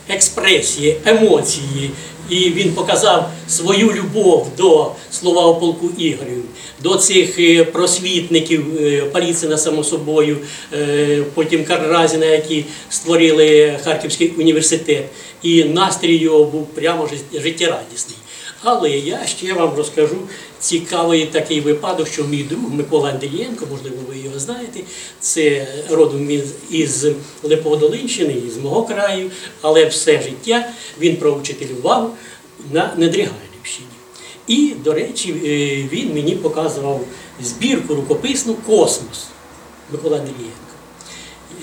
[0.08, 1.90] експресії, емоції,
[2.30, 6.44] і він показав свою любов до слова полку Ігорів,
[6.82, 10.38] до цих е, просвітників е, Паліцина, само собою,
[10.72, 15.04] е, потім Карразіна, які створили Харківський університет.
[15.42, 18.16] І настрій його був прямо жит- життєрадісний.
[18.62, 20.16] Але я ще вам розкажу
[20.64, 24.81] цікавий такий випадок, що мій друг Микола Андрієнко, можливо, ви його знаєте,
[25.20, 26.31] це родом
[26.70, 27.07] із
[27.42, 30.68] Липоводолинщини, із мого краю, але все життя
[31.00, 32.16] він проучителював
[32.72, 33.88] на Недрігайлівщині.
[34.46, 35.48] І, до речі, е,
[35.92, 37.00] він мені показував
[37.42, 39.27] збірку рукописну Космос
[39.92, 40.74] Микола Андрієнко.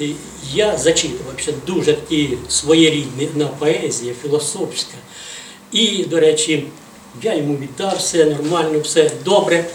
[0.01, 0.09] е,
[0.53, 4.95] я зачитувався дуже такі своєрідна поезія, філософська.
[5.71, 6.63] І, до речі,
[7.23, 9.65] я йому віддав все нормально, все добре.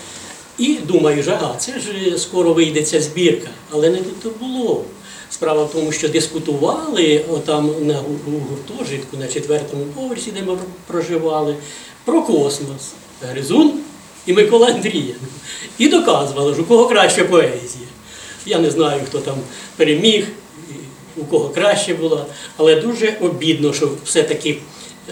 [0.58, 4.84] І думаю, ж, ага, це ж скоро вийде ця збірка, але не тут було.
[5.30, 8.02] Справа в тому, що дискутували отам на
[8.50, 11.56] гуртожитку на четвертому поверсі, де ми проживали,
[12.04, 12.92] про космос.
[13.22, 13.72] Гризун
[14.26, 15.26] і Микола Андрієнко.
[15.78, 17.86] І доказували, ж у кого краща поезія.
[18.46, 19.34] Я не знаю, хто там
[19.76, 20.26] переміг,
[21.16, 24.58] у кого краще була, але дуже обідно, що все-таки,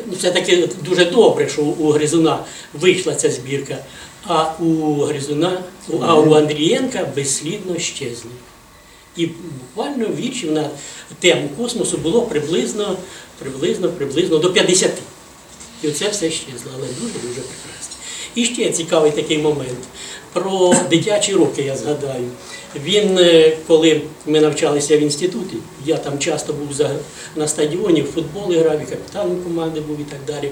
[0.07, 3.79] ну, все-таки дуже добре, що у Гризуна вийшла ця збірка,
[4.27, 5.63] а у Гризуна,
[6.01, 8.31] а у Андрієнка безслідно щезли.
[9.17, 10.71] І буквально віршів на
[11.21, 12.97] тему космосу було приблизно,
[13.39, 14.91] приблизно, приблизно до 50.
[15.83, 17.95] І оце все щезло, але дуже-дуже прекрасно.
[18.35, 19.79] І ще цікавий такий момент.
[20.33, 22.29] Про дитячі роки я згадаю.
[22.85, 25.57] Він, е, коли ми навчалися в інституті,
[25.87, 26.87] я там часто був
[27.37, 30.51] на стадіоні, в футбол грав, і капітаном команди був і так далі.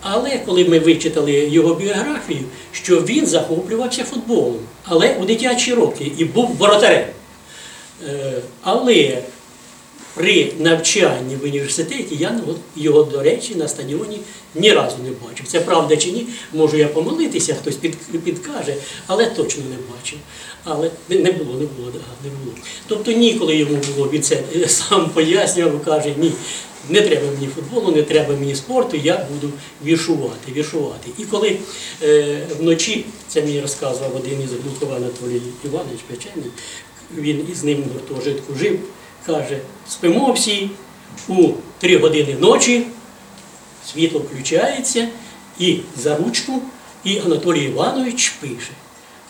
[0.00, 6.24] Але коли ми вичитали його біографію, що він захоплювався футболом, але у дитячі роки і
[6.24, 7.04] був воротарем.
[8.08, 9.22] Е, Але
[10.14, 14.20] при навчанні в університеті я ну, його, до речі, на стадіоні
[14.54, 15.46] ні разу не бачив.
[15.46, 16.26] Це правда чи ні?
[16.52, 18.74] Можу я помилитися, хтось під, підкаже,
[19.06, 20.18] але точно не бачив.
[20.64, 21.92] Але не, було, не було,
[22.24, 22.56] не було.
[22.86, 26.32] Тобто ніколи йому було, він це е, сам пояснював, каже, ні,
[26.90, 29.52] не треба мені футболу, не треба мені спорту, я буду
[29.84, 31.10] віршувати, віршувати.
[31.18, 31.56] І коли
[32.02, 36.50] е, вночі, це мені розказував один із Глухова Анатолій Іванович Печений,
[37.16, 38.78] він із ним в гуртожитку жив,
[39.26, 39.58] каже,
[39.88, 40.70] спимо всі
[41.28, 42.82] у три години ночі,
[43.92, 45.08] світло включається,
[45.58, 46.62] і за ручку,
[47.04, 48.70] і Анатолій Іванович пише.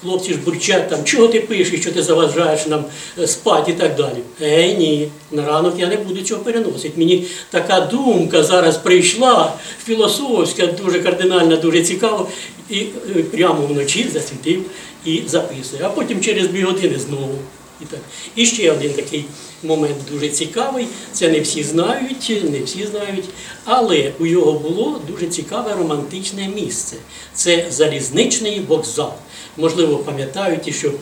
[0.03, 2.85] Хлопці ж бурчать там, чого ти пишеш, що ти заважаєш нам
[3.19, 4.19] е, спати і так далі.
[4.43, 6.93] Ей, ні, на ранок я не буду цього переносити.
[6.97, 9.53] Мені така думка зараз прийшла,
[9.85, 12.27] філософська, дуже кардинальна, дуже цікава.
[12.71, 14.63] І е, прямо вночі засвітив
[15.05, 15.83] і записує.
[15.85, 17.39] А потім через дві години знову.
[17.83, 18.01] І, так.
[18.37, 19.25] і ще один такий
[19.63, 20.87] момент дуже цікавий.
[21.13, 23.25] Це не всі знають, не всі знають,
[23.65, 26.97] але у його було дуже цікаве романтичне місце.
[27.35, 29.13] Це залізничний вокзал.
[29.57, 30.93] Можливо, пам'ятають що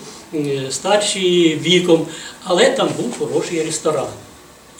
[0.71, 2.07] старші віком,
[2.45, 4.09] але там був хороший ресторан.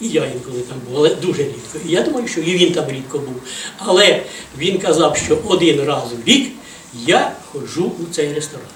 [0.01, 1.79] І я інколи там був, але дуже рідко.
[1.87, 3.35] І я думаю, що і він там рідко був.
[3.77, 4.23] Але
[4.57, 6.51] він казав, що один раз в рік
[7.05, 8.67] я ходжу у цей ресторан.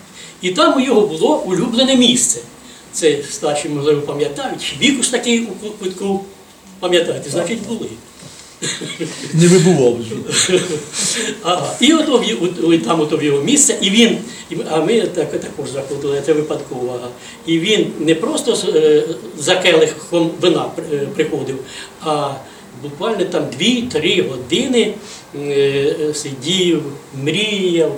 [0.41, 2.39] І там у його було улюблене місце.
[2.95, 4.75] Це старші, можливо, пам'ятають.
[4.81, 6.25] Вікус такий у кутку,
[6.79, 7.87] пам'ятаєте, значить були.
[9.33, 9.97] Не вибував.
[11.43, 11.75] Ага.
[11.79, 14.17] І у- там ото в його місце, і він,
[14.69, 16.99] а ми так, також заходили, це випадково.
[17.45, 19.03] І він не просто е,
[19.37, 21.57] за келихом вина е, приходив,
[22.01, 22.31] а
[22.83, 24.93] буквально там 2-3 години
[25.35, 26.83] е, сидів,
[27.23, 27.95] мріяв.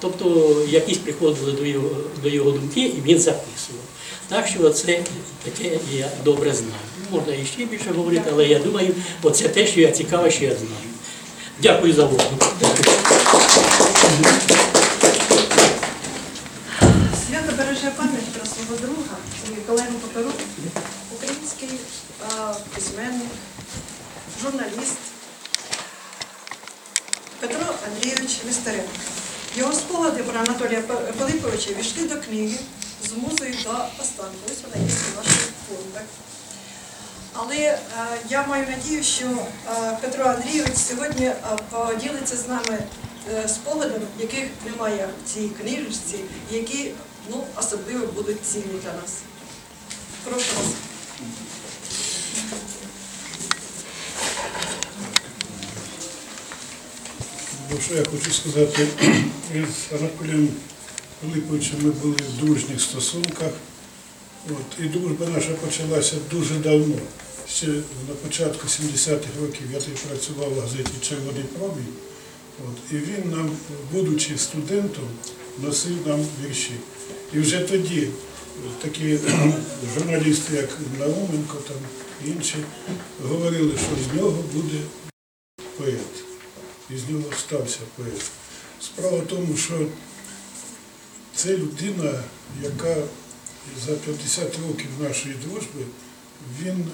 [0.00, 1.90] Тобто якісь приходили до його,
[2.22, 3.82] до його думки, і він записував.
[4.28, 5.02] Так що це
[5.44, 6.72] таке я добре знаю.
[7.10, 10.50] Можна і ще більше говорити, але я думаю, оце те, що я цікаве, що я
[10.50, 10.94] знаю.
[11.62, 12.30] Дякую за увагу.
[17.26, 19.16] Свято береже пам'ять про свого друга,
[19.66, 20.20] колегу по
[21.16, 21.68] український
[22.74, 23.30] письменник,
[24.42, 24.98] журналіст
[27.40, 28.88] Петро Андрійович Нестеренко.
[29.56, 30.80] Його спогади про Анатолія
[31.18, 32.58] Пилиповича війшли до книги
[33.14, 34.38] з до останку.
[34.46, 36.02] Ось вона є в наших фондах.
[37.32, 37.80] Але е,
[38.30, 41.34] я маю надію, що е, Петро Андрійович сьогодні е,
[41.70, 42.78] поділиться з нами
[43.34, 46.18] е, спогадами, яких немає в цій книжці,
[46.50, 46.90] які
[47.30, 49.12] ну, особливо будуть цінні для нас.
[50.24, 50.66] Прошу вас.
[57.70, 58.88] Ну, що я хочу сказати,
[59.54, 60.48] із Анатолієм
[61.24, 63.50] Пилиповичем ми були в дружніх стосунках.
[64.50, 66.96] От, і дружба наша почалася дуже давно.
[67.48, 71.94] Ще на початку 70-х років я тоді працював в газеті Червоний промінь.
[72.64, 73.50] От, і він нам,
[73.92, 75.04] будучи студентом,
[75.62, 76.72] носив нам вірші.
[77.32, 78.08] І вже тоді
[78.82, 79.18] такі
[79.94, 81.76] журналісти, як Науменко там
[82.26, 82.56] інші,
[83.22, 84.78] говорили, що з нього буде
[85.76, 86.24] поет.
[86.90, 88.22] І з нього стався поет.
[88.80, 89.86] Справа в тому, що
[91.36, 92.22] це людина,
[92.62, 92.96] яка
[93.86, 95.84] за 50 років нашої дружби
[96.62, 96.86] він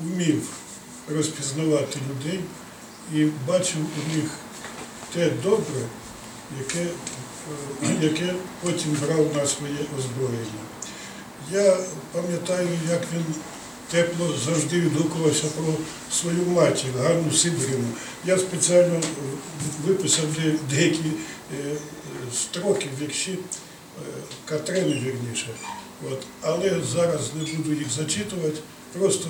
[0.00, 0.48] вмів
[1.08, 2.40] розпізнавати людей
[3.14, 4.30] і бачив у них
[5.14, 5.80] те добре,
[6.58, 6.86] яке,
[7.82, 10.62] е, яке потім брав на своє озброєння.
[11.52, 11.76] Я
[12.12, 13.24] пам'ятаю, як він
[13.90, 15.74] тепло завжди відгукувався про
[16.12, 17.88] свою матір, Ганну Сидорівну.
[18.24, 19.00] Я спеціально
[19.86, 20.24] виписав
[20.70, 21.12] деякі
[21.52, 21.76] е,
[22.32, 23.38] строки, вірші
[24.44, 25.48] Катрини, вірніше.
[26.10, 26.22] От.
[26.42, 28.58] Але зараз не буду їх зачитувати.
[28.92, 29.28] Просто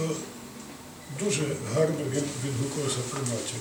[1.24, 1.42] дуже
[1.74, 3.60] гарно він відгукувався про матір.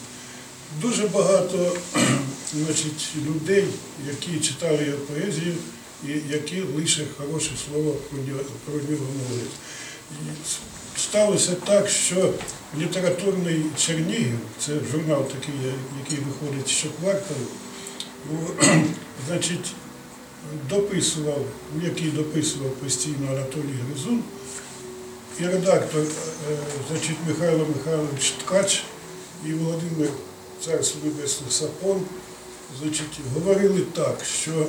[0.82, 1.78] Дуже багато
[2.54, 3.66] значить, людей,
[4.08, 5.54] які читали його поезію
[6.04, 9.56] і які лише хороше слово про нього, про нього говорять.
[10.12, 10.30] І
[11.00, 12.34] Сталося так, що
[12.78, 15.56] літературний Чернігів, це журнал такий,
[16.04, 17.48] який виходить щокварталу,
[19.28, 19.72] значить,
[20.70, 21.46] дописував,
[21.84, 24.24] який дописував постійно Анатолій Гризун,
[25.40, 26.58] і редактор, е,
[26.92, 28.84] значить, Михайло Михайлович Ткач
[29.46, 30.10] і Володимир
[30.66, 32.02] Царство Небесне Сапон,
[32.82, 34.68] значить, говорили так, що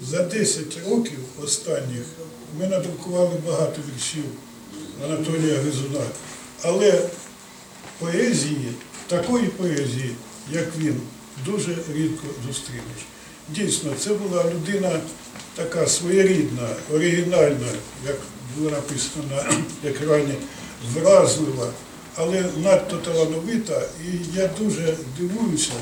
[0.00, 2.04] за 10 років останніх
[2.58, 4.24] ми надрукували багато віршів
[5.04, 6.04] Анатолія Гризуна,
[6.62, 7.02] але
[7.98, 8.72] поезії,
[9.06, 10.16] такої поезії,
[10.52, 11.00] як він,
[11.46, 13.06] дуже рідко зустрінеш.
[13.48, 15.00] Дійсно, це була людина
[15.54, 17.66] така своєрідна, оригінальна,
[18.06, 18.16] як
[18.56, 19.24] було написано
[19.82, 20.34] на екрані,
[20.94, 21.68] вразлива,
[22.14, 23.82] але надто талановита.
[24.04, 25.72] І я дуже дивуюся,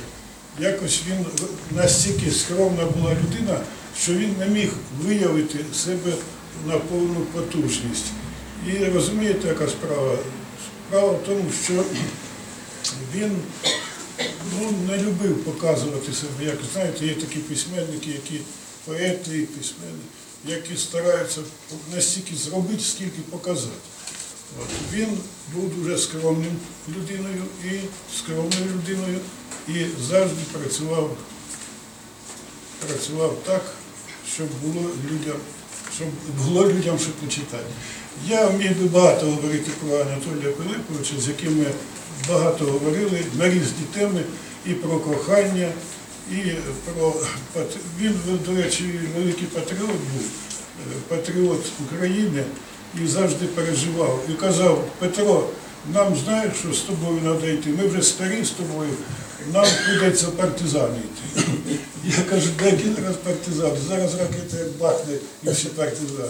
[0.58, 1.26] якось він
[1.76, 3.60] настільки скромна була людина,
[3.98, 4.70] що він не міг
[5.02, 6.12] виявити себе
[6.66, 8.06] на повну потужність.
[8.66, 10.16] І розумієте, яка справа?
[10.88, 11.72] Справа в тому, що
[13.14, 13.36] він
[14.60, 16.44] ну, не любив показувати себе.
[16.44, 18.40] Як знаєте, є такі письменники, які
[18.84, 20.06] поети і письменники,
[20.46, 21.40] які стараються
[21.94, 23.88] настільки зробити, скільки показати.
[24.60, 24.68] От.
[24.92, 25.08] Він
[25.54, 26.56] був дуже скромним
[26.88, 27.70] людиною і
[28.18, 29.18] скромною людиною
[29.68, 31.16] і завжди працював,
[32.86, 33.62] працював так,
[34.34, 35.36] щоб було людям,
[35.96, 36.08] щоб
[36.44, 37.64] було людям, що почитати.
[38.28, 41.66] Я міг би багато говорити про Анатолія Пилиповича, з яким ми
[42.28, 44.22] багато говорили на різні теми
[44.66, 45.68] і про кохання,
[46.30, 46.36] і
[46.84, 47.14] про
[48.00, 48.14] він,
[48.46, 52.44] до речі, великий патріот був, е, патріот України
[53.02, 54.24] і завжди переживав.
[54.28, 55.48] І казав, Петро,
[55.94, 57.70] нам знаєш, що з тобою треба йти.
[57.70, 58.90] Ми вже старі з тобою,
[59.52, 61.42] нам прийдеться партизани йти.
[62.04, 66.28] Я кажу, де один раз партизани, зараз ракета як бахне і всі партизани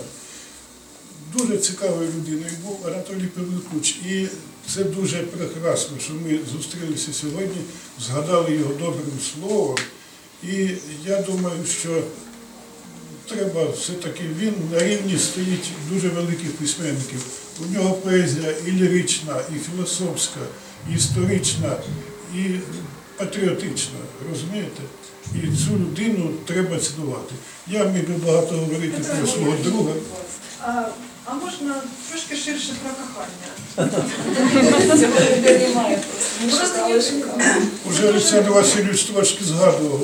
[1.36, 3.90] дуже цікавою людиною був Анатолій Павликуч.
[3.90, 4.28] І
[4.66, 7.62] це дуже прекрасно, що ми зустрілися сьогодні,
[8.00, 9.76] згадали його добрим словом.
[10.42, 10.68] І
[11.06, 12.02] я думаю, що
[13.28, 17.24] треба все-таки він на рівні стоїть дуже великих письменників.
[17.60, 20.40] У нього поезія і лірична, і філософська,
[20.90, 21.76] і історична,
[22.36, 22.44] і
[23.16, 23.98] патріотична,
[24.30, 24.82] розумієте?
[25.34, 27.34] І цю людину треба цінувати.
[27.66, 29.92] Я міг би багато говорити про свого друга.
[31.24, 33.48] А, можна трошки ширше про кохання?
[37.88, 40.00] Уже Олександр Васильович трошки згадував.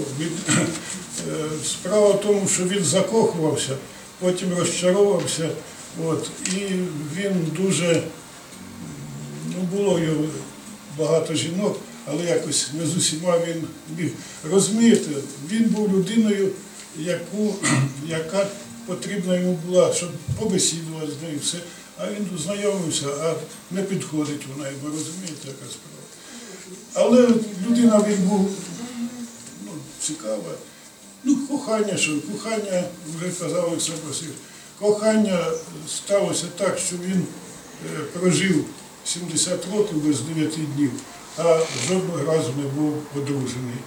[1.28, 3.76] Е, справа в тому, що він закохувався,
[4.18, 5.48] потім розчаровувався.
[6.07, 6.61] От, і
[7.16, 8.02] він дуже,
[9.46, 10.24] ну було його
[10.98, 13.64] багато жінок, але якось не з усіма він
[13.98, 14.11] міг.
[14.50, 15.11] Розумієте,
[15.50, 16.48] він був людиною,
[16.98, 17.54] яку,
[18.07, 18.46] яка
[18.88, 21.59] потрібна йому була, щоб побесідувати з нею все.
[21.98, 23.35] А він знайомився, а
[23.70, 25.98] не підходить вона, ви розумієте, яка справа.
[26.94, 27.29] Але
[27.66, 28.51] людина він був
[29.64, 29.70] ну,
[30.01, 30.53] цікава.
[31.24, 32.85] Ну, кохання, що кохання,
[33.16, 34.38] вже казав Олександр Васильович,
[34.79, 35.38] кохання
[35.88, 37.27] сталося так, що він
[37.87, 38.64] е, прожив
[39.05, 40.90] 70 років без 9 днів,
[41.38, 43.79] а жодного разу не був одружений.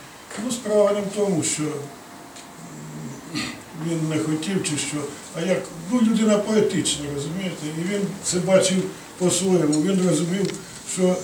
[0.46, 1.64] Ну, справа не в тому, що
[3.88, 4.98] він не хотів чи що,
[5.36, 8.84] а як ну, людина поетична, розумієте, і він це бачив
[9.17, 9.82] по-своєму.
[9.82, 10.54] Він розумів,
[10.94, 11.15] що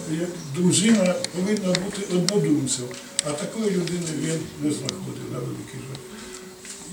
[0.56, 2.86] дружина повинна бути однодумцем,
[3.26, 6.02] а такої людини він не знаходив на великий жаль.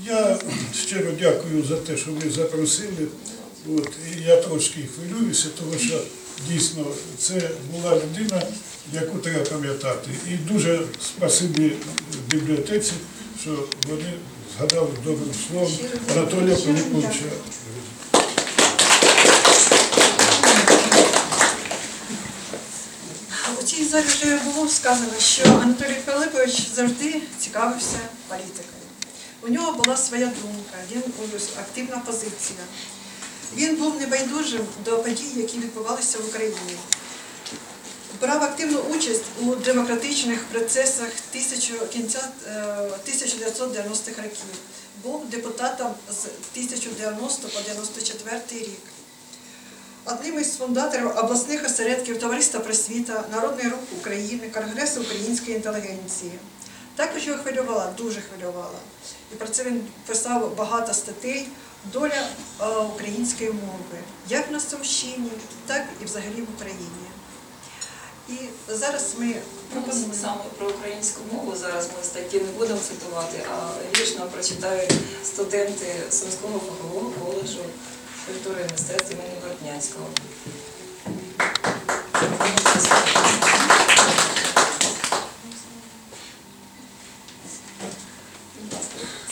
[0.05, 0.37] Я
[0.73, 3.07] щиро дякую за те, що ви запросили.
[3.75, 6.01] От, і я трошки хвилююся, тому що
[6.49, 6.85] дійсно
[7.17, 8.41] це була людина,
[8.93, 10.09] яку треба пам'ятати.
[10.31, 11.71] І дуже спасибі
[12.29, 12.93] бібліотеці,
[13.41, 14.13] що вони
[14.57, 15.71] згадали добрим словом
[16.11, 17.25] Анатолія Пилиповича.
[23.59, 28.85] У цій залі вже було сказано, що Анатолій Пилипович завжди цікавився політикою.
[29.41, 31.03] У нього була своя думка, він
[31.59, 32.59] активна позиція.
[33.55, 36.55] Він був небайдужим до подій, які відбувалися в Україні.
[38.25, 41.09] Брав активну участь у демократичних процесах
[41.93, 42.51] кінця е,
[43.07, 44.45] 1990-х років.
[45.03, 48.81] Був депутатом з 1990 по 94 рік.
[50.05, 56.31] одним із фундаторів обласних осередків Товариства просвіта, Народний рух України, Конгресу української інтелігенції.
[56.95, 58.79] Також його хвилювала, дуже хвилювала.
[59.33, 61.47] І про це він писав багато статей.
[61.93, 62.27] Доля
[62.61, 63.99] е, української мови,
[64.29, 65.31] як на Сумщині,
[65.67, 67.05] так і взагалі в Україні.
[68.29, 68.33] І
[68.67, 69.35] зараз ми
[69.75, 70.13] Ну, пропонуємо.
[70.21, 73.69] Саме про українську мову зараз ми статті не будемо цитувати, а
[73.99, 77.59] вірш нам прочитають студенти Сумського фахового коледжу
[78.27, 80.07] культури і мистецтв імені Бортнянського.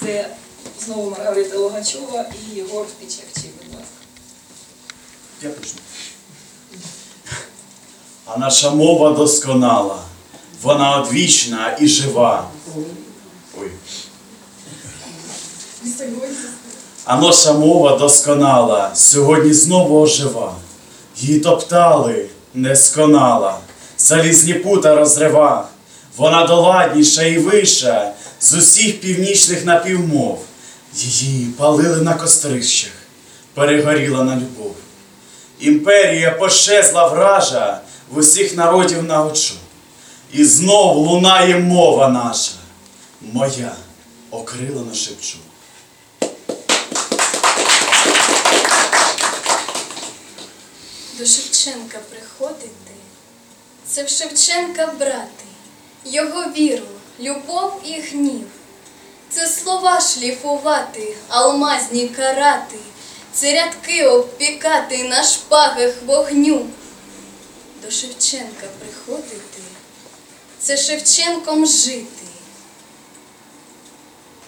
[0.02, 0.36] Це
[0.86, 3.96] знову Маргарита Логачова і Єгор Пічевчий, будь ласка.
[5.42, 5.80] Я почну.
[8.26, 9.96] А наша мова досконала,
[10.62, 12.48] вона одвічна і жива.
[13.62, 13.72] Ой.
[17.06, 20.54] А наша мова досконала, сьогодні знову ожива.
[21.18, 23.58] Її топтали, не сконала,
[23.98, 25.68] залізні пута розрива.
[26.18, 30.42] Вона доладніша і вища з усіх північних напівмов.
[30.96, 32.92] Її палили на кострищах,
[33.54, 34.76] перегоріла на любов.
[35.60, 37.82] Імперія пощезла вража
[38.14, 39.54] в усіх народів на очу.
[40.34, 42.52] І знов лунає мова наша,
[43.22, 43.76] моя
[44.32, 45.38] окрилена шепчу.
[51.20, 52.94] До Шевченка приходити,
[53.88, 55.46] це в Шевченка брати,
[56.06, 56.86] його віру,
[57.20, 58.48] любов і гнів.
[59.30, 62.78] Це слова шліфувати, алмазні карати,
[63.34, 66.66] це рядки обпікати на шпагах вогню.
[67.86, 69.62] До Шевченка приходити,
[70.60, 72.26] це Шевченком жити.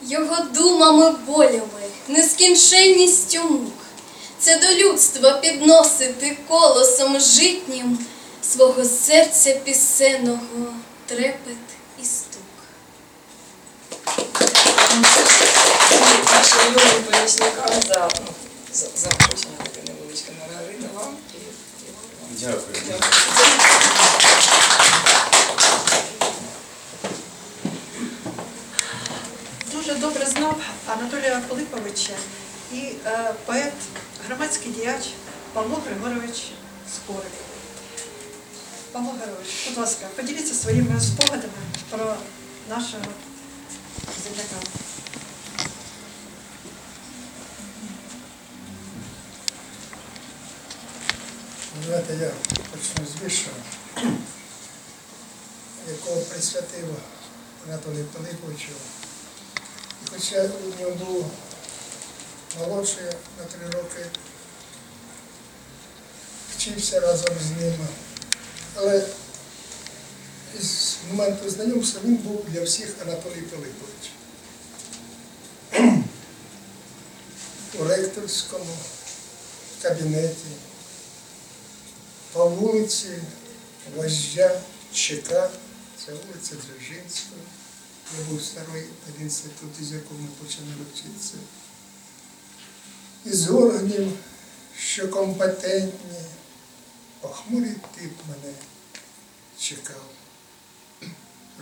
[0.02, 3.74] Його думами, болями, нескінченністю мук.
[4.40, 8.06] Це до людства підносити колосом житнім
[8.44, 10.74] свого серця пісенного
[11.06, 11.58] трепет
[12.02, 12.42] і стук.
[16.32, 18.34] Нашим юним помічникам за, ну,
[18.74, 21.38] за, за вручення таке невеличке Маргарита вам і
[21.86, 22.35] Єгор вам.
[22.46, 22.58] Дуже
[29.96, 32.14] добре знав Анатолія Пилиповича
[32.74, 33.74] і е, поет,
[34.28, 35.04] громадський діяч
[35.54, 36.52] Павло Григорович
[36.96, 37.32] Скорик.
[38.92, 41.54] Павло Григорович, будь ласка, поділіться своїми спогадами
[41.90, 42.16] про
[42.70, 43.04] нашого
[44.24, 44.56] земляка.
[51.84, 52.32] Знаєте, я
[52.72, 53.50] почну з вірша,
[55.92, 56.86] якого присвятив
[57.68, 58.70] Анатолій Пилиповичу.
[60.06, 61.32] І хоча у нього був
[62.60, 63.04] молодший
[63.38, 64.06] на три роки,
[66.58, 67.74] вчився разом з ним.
[68.76, 69.06] Але
[70.60, 74.12] із моменту знайомства він був для всіх Анатолій Пилипович.
[77.80, 78.78] У ректорському
[79.82, 80.46] кабінеті
[82.36, 83.08] по вулиці
[83.96, 84.62] Вождя
[84.94, 85.50] ЧК,
[85.98, 87.42] це вулиця Дзержинського.
[88.12, 88.84] Це був старий
[89.22, 91.34] інститут, із якого ми почали вчитися.
[93.26, 94.12] Із органів,
[94.78, 96.20] що компетентні,
[97.22, 98.54] похмурий тип мене
[99.60, 100.10] чекав,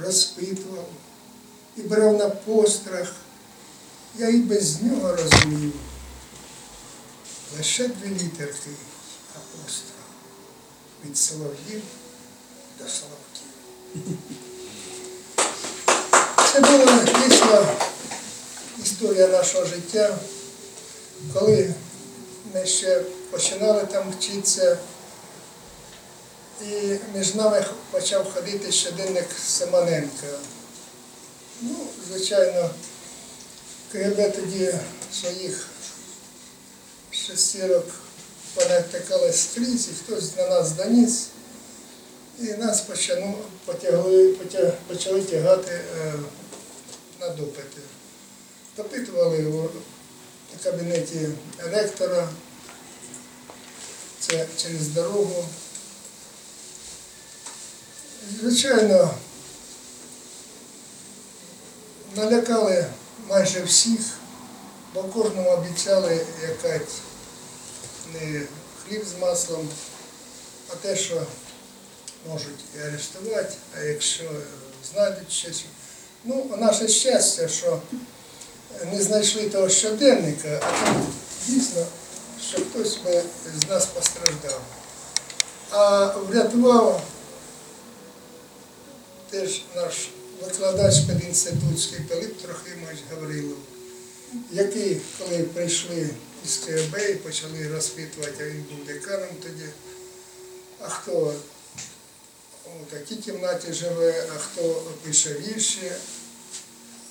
[0.01, 0.89] розпитував
[1.77, 3.15] і брав на пострах.
[4.17, 5.73] Я і без нього розумів.
[7.57, 8.69] Лише дві літерки
[9.35, 9.92] апостроф
[11.05, 11.81] від солов'їв
[12.79, 13.47] до соловків.
[16.53, 17.67] Це була дійсно
[18.83, 20.17] історія нашого життя,
[21.33, 21.73] коли
[22.53, 22.99] ми ще
[23.31, 24.77] починали там вчитися,
[26.61, 30.27] і між нами почав ходити щоденник Семененка.
[31.61, 31.75] Ну,
[32.09, 32.69] звичайно,
[33.91, 34.73] КГБ тоді
[35.13, 35.67] своїх
[37.11, 37.85] шестірок
[38.55, 41.27] понатикали скрізь, і хтось на нас доніс.
[42.39, 46.13] І нас почану, потягли, потя- почали тягати е,
[47.19, 47.81] на допити.
[48.77, 49.69] Допитували у
[50.63, 51.29] кабінеті
[51.71, 52.29] ректора,
[54.19, 55.45] це через дорогу.
[58.41, 59.13] Звичайно,
[62.15, 62.85] налякали
[63.29, 63.99] майже всіх,
[64.93, 66.93] бо кожному обіцяли якась
[68.13, 68.41] не
[68.83, 69.69] хліб з маслом,
[70.69, 71.21] а те, що
[72.29, 74.23] можуть і арештувати, а якщо
[74.93, 75.65] знайдуть щось.
[76.25, 77.81] Ну, наше щастя, що
[78.91, 81.07] не знайшли того щоденника, а там
[81.47, 81.85] дійсно
[82.49, 83.21] що хтось би
[83.61, 84.61] з нас постраждав.
[85.69, 87.03] А врятував
[89.29, 90.09] теж наш
[90.43, 93.57] викладач пединститутський Пилип Трохимович Гаврилов,
[94.51, 96.09] який, коли прийшли
[96.45, 99.69] із КБ і почали розпитувати, а він був деканом тоді,
[100.79, 101.33] а хто
[102.65, 105.91] у такій кімнаті живе, а хто пише вірші,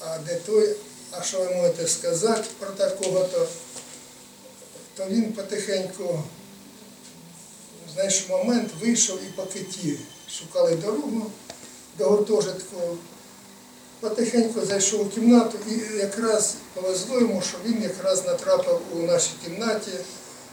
[0.01, 0.77] а де той,
[1.11, 3.49] а що ви можете сказати про такого-то,
[4.97, 6.25] то він потихеньку
[7.95, 9.99] знайшов момент, вийшов і по киті
[10.39, 11.31] шукали дорогу
[11.99, 12.99] до гуртожитку.
[14.03, 19.91] Потихеньку зайшов у кімнату і якраз повезло йому, що він якраз натрапив у нашій кімнаті,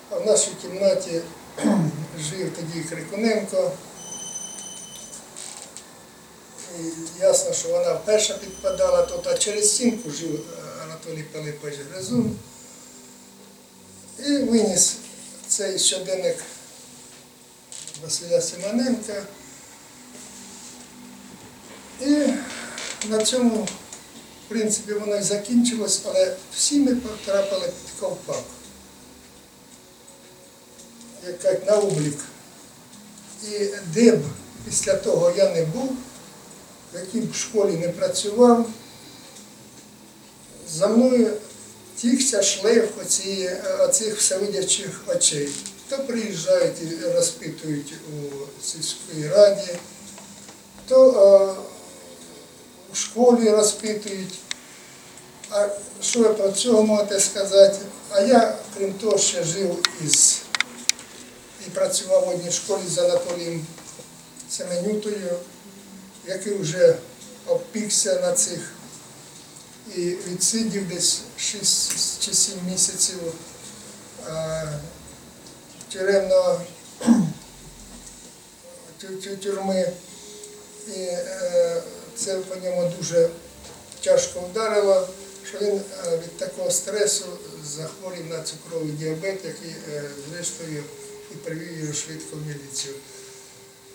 [0.10, 1.22] а в нашій кімнаті
[2.30, 3.72] жив тоді Крикуненко.
[6.80, 6.84] І
[7.22, 12.36] ясно, що вона перша підпадала тут, а через стінку жив е, Анатолій Пилипович Гризун.
[14.26, 14.96] І виніс
[15.48, 16.38] цей щоденник
[18.04, 19.24] Василя Симоненка.
[22.02, 22.28] І
[23.06, 23.68] на цьому,
[24.46, 28.44] в принципі, воно і закінчилось, але всі ми потрапили під ковпак.
[31.44, 32.20] Як на облік.
[33.52, 34.24] І де б
[34.66, 35.96] після того я не був,
[36.94, 38.70] в якій б школі не працював,
[40.70, 41.34] за мною
[41.96, 45.50] тігся шлейф оці, оцих всевидячих очей.
[45.90, 49.72] То приїжджають і розпитують у сільській раді,
[50.88, 51.79] то е,
[52.92, 54.34] у школі розпитують.
[55.50, 55.68] А
[56.02, 57.78] що ви про цього можете сказати?
[58.10, 60.42] А я, крім того, ще жив із
[61.68, 63.66] і працював в одній школі з Анатолієм
[64.50, 65.36] Семенютою,
[66.28, 66.96] який вже
[67.48, 68.72] обпікся на цих
[69.96, 73.18] і відсидів десь 6 чи 7 місяців
[75.94, 76.62] тюремного
[79.02, 79.92] тю- тю- тюрми.
[80.88, 81.82] І е,
[82.26, 83.30] це по ньому дуже
[84.04, 85.08] тяжко вдарило,
[85.50, 87.26] що він е, від такого стресу
[87.76, 90.84] захворів на цукровий діабет, який е, зрештою
[91.32, 92.94] і привів його швидко в міліцію.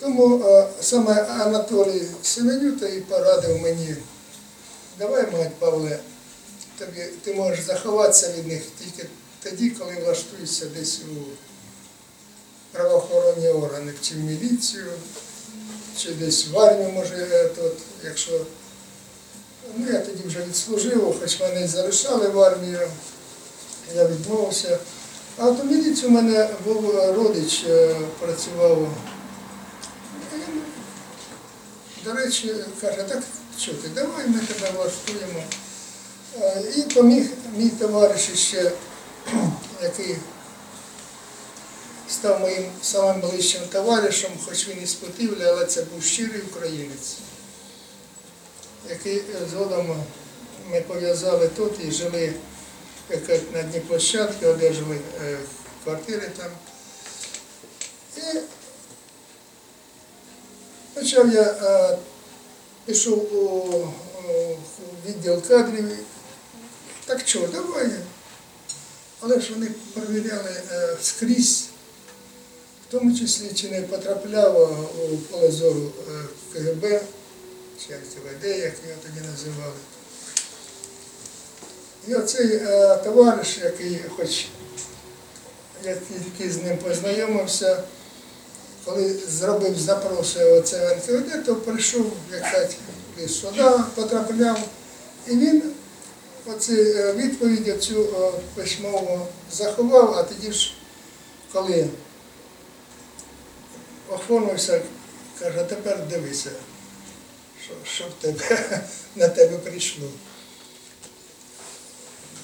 [0.01, 3.97] Тому е, саме Анатолій Семенюта і порадив мені,
[4.99, 5.99] давай, мать Павле,
[6.79, 9.09] тобі, ти можеш заховатися від них тільки
[9.43, 11.15] тоді, коли влаштуєшся десь у
[12.73, 14.93] правоохоронні органи, чи в міліцію,
[15.97, 17.73] чи десь в армію, може, тут,
[18.05, 18.41] якщо.
[19.77, 22.81] Ну, я тоді вже відслужив, хоч мене і залишали в армію,
[23.97, 24.79] я відмовився.
[25.39, 28.89] А у міліцію у мене був родич, е, працював.
[30.33, 30.63] Він,
[32.05, 33.23] До речі, каже, так
[33.59, 35.43] що ти, давай ми тебе влаштуємо.
[36.41, 38.73] Е, І поміг мій товариш ще,
[39.83, 40.17] який
[42.25, 47.17] став моїм самим ближчим товаришем, хоч він із Путивля, але це був щирий українець,
[48.91, 50.05] який е, згодом
[50.71, 52.35] ми пов'язали тут і жили
[53.11, 55.39] як на дні площадки, одержали е,
[55.85, 56.51] квартири там.
[58.17, 58.39] І
[60.95, 61.99] почав я, е,
[62.87, 63.89] пішов у,
[65.07, 65.99] відділ кадрів.
[67.07, 67.91] Так що, давай.
[69.21, 71.69] Але ж вони перевіряли е, скрізь,
[72.89, 74.79] в тому числі чи не потрапляв
[75.13, 76.83] у поле зору е, КГБ,
[77.81, 78.01] чи як
[78.43, 79.75] як його тоді називали.
[82.09, 84.47] І оцей е, товариш, який хоч
[85.85, 87.83] я тільки з ним познайомився,
[88.85, 92.77] коли зробив запрос оце НКВД, то прийшов, як кажуть,
[93.29, 93.63] сюди,
[93.95, 94.59] потрапляв.
[95.27, 95.63] І він
[96.47, 98.07] оцю е, відповідь цю
[98.55, 100.75] письмову заховав, а тоді ж,
[101.53, 101.89] коли
[104.09, 104.83] оформився,
[105.39, 106.51] каже, тепер дивися,
[107.65, 108.81] що, що в тебе,
[109.17, 110.09] на тебе прийшло.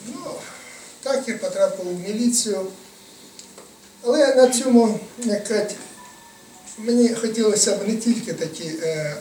[0.06, 0.30] Ну,
[1.02, 2.66] так я потрапив в міліцію.
[4.02, 5.76] Але на цьому, як кажуть,
[6.78, 9.16] мені хотілося б не тільки такі е,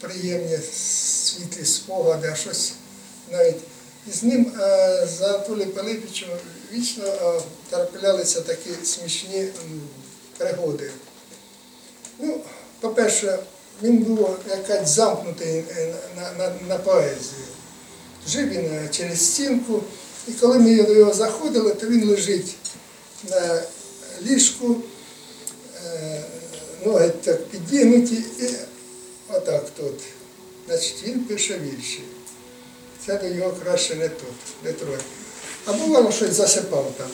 [0.00, 2.72] приємні світлі спогади, а щось
[3.32, 3.56] навіть
[4.08, 6.28] і з ним, е, з Анатолієм Пилипичем,
[6.72, 9.48] вічно е, траплялися такі смішні
[10.38, 10.90] пригоди.
[12.18, 12.40] Ну,
[12.80, 13.38] по-перше,
[13.82, 17.46] він був якась замкнутий е, на, на, на поезію.
[18.28, 19.82] Жив він е, через стінку,
[20.28, 22.54] і коли ми до його заходили, то він лежить
[23.30, 23.62] на
[24.22, 24.76] ліжку,
[25.86, 26.22] е,
[26.86, 28.48] ноги так підігнуті, і
[29.28, 29.94] отак тут.
[30.68, 32.02] Значить, він пише вірші.
[33.06, 35.02] Це до його краще не тут, не трохи.
[35.64, 37.06] А бувало щось засипав там.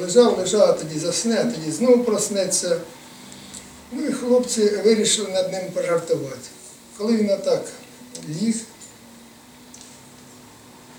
[0.00, 2.80] Лежав, лежав, а тоді засне, а тоді знову проснеться.
[3.92, 6.48] Ну і хлопці вирішили над ним пожартувати.
[6.98, 7.64] Коли він отак
[8.28, 8.56] ліг,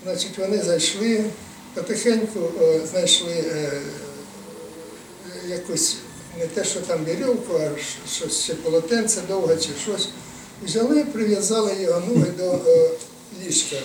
[0.04, 1.24] значить вони зайшли,
[1.74, 3.80] потихеньку е, знайшли е,
[5.48, 5.96] якусь
[6.38, 7.70] не те, що там вірьовку, а
[8.08, 10.08] щось ще полотенце довге чи щось.
[10.64, 12.90] Взяли, прив'язали його ноги до е,
[13.44, 13.76] ліжка.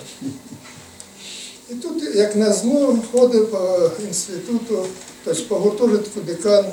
[1.69, 4.85] І тут, як назло, ходив по інституту,
[5.23, 6.65] тобто по гуртожитку декан,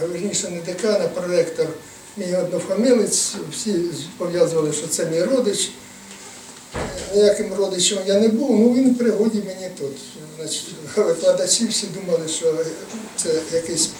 [0.00, 1.66] верніше не декан, а проректор,
[2.16, 3.74] мій однофамілець, всі
[4.18, 5.70] пов'язували, що це мій родич.
[7.14, 9.96] Ніяким родичем я не був, ну він пригоді мені тут.
[10.36, 12.64] Значить, викладачі всі думали, що
[13.16, 13.90] це якийсь,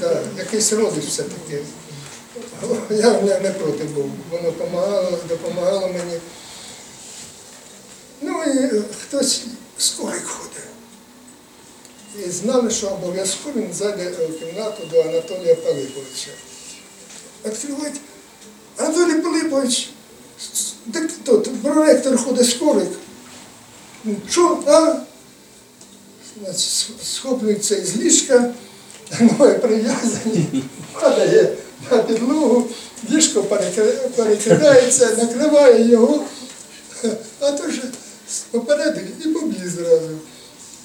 [0.00, 1.62] да, якийсь родич все-таки.
[2.90, 6.20] Я не, не проти був, воно допомагало, допомагало мені.
[8.20, 9.42] Ну і хтось
[9.78, 10.73] скорик ходить.
[12.18, 16.30] І знали, що обов'язково він зайде в кімнату до Анатолія Пилиповича.
[17.46, 18.00] Відкривають,
[18.76, 19.88] Анатолій Пилипович,
[20.92, 22.88] так тут проректор ходить скорик.
[24.30, 24.96] Що, а?
[27.04, 28.54] Схоплюється із ліжка,
[29.20, 30.64] ноги прив'язані,
[31.00, 31.56] падає
[31.90, 32.68] на підлогу,
[33.10, 33.42] ліжко
[34.16, 36.24] перекидається, накриває його,
[37.40, 37.82] а то ж
[38.50, 40.18] попередив і побіг зразу.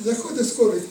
[0.06, 0.84] Заходить скорик.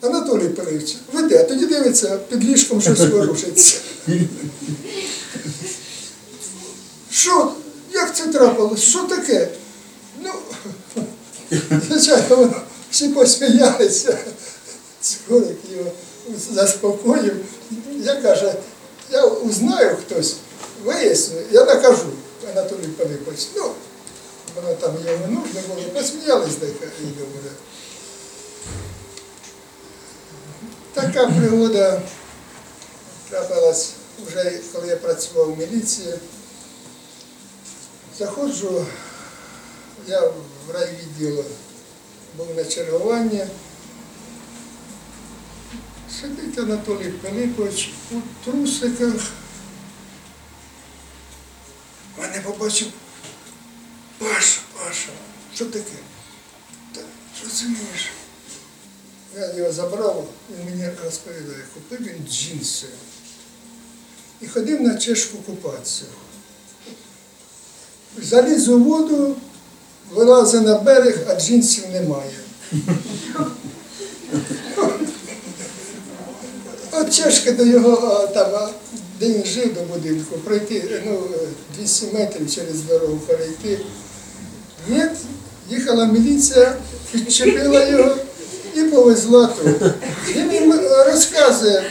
[0.00, 3.76] Анатолій Пилипович, веде, тоді дивиться, під ліжком щось ворушиться.
[7.10, 7.52] Що?
[7.92, 8.80] Як це трапилось?
[8.80, 9.48] Що таке?
[10.22, 10.30] Ну,
[11.88, 12.54] звичайно,
[12.90, 14.18] всі посміялися.
[15.02, 15.90] Скорик його
[16.54, 17.36] заспокоїв.
[18.04, 18.54] Я каже,
[19.10, 20.36] я узнаю хтось,
[20.84, 22.06] виясню, я накажу
[22.52, 23.46] Анатолій Пилипович.
[23.56, 23.70] Ну,
[24.56, 26.54] воно там йому нужно було, посміялись
[27.02, 27.50] і добре.
[30.98, 32.02] Така пригода
[33.30, 33.92] трапилась
[34.26, 36.14] вже коли я працював в міліції.
[38.18, 38.86] Заходжу,
[40.06, 41.44] я в райвідділ
[42.36, 43.46] був на чергуванні.
[46.20, 49.22] Сидить Анатолій Пилипович у трусиках.
[52.18, 52.88] Мене побачив.
[54.18, 55.10] Паша, Паша,
[55.54, 55.96] що таке?
[56.94, 57.00] Та
[57.44, 58.10] розумієш?
[59.36, 62.86] Я його забрав, він мені розповідає, купив він джинси
[64.40, 66.04] і ходив на чешку купатися.
[68.22, 69.36] Заліз у воду,
[70.10, 72.38] вилазить на берег, а джинсів немає.
[76.92, 78.68] От чешка до його, там,
[79.20, 81.28] де він жив до будинку, пройти ну,
[81.78, 83.80] 200 метрів через дорогу перейти.
[84.88, 85.04] Ні,
[85.70, 86.76] їхала міліція,
[87.12, 88.16] підчепила його
[88.78, 89.92] і повезла тут.
[90.28, 91.90] Він їм е, розказує,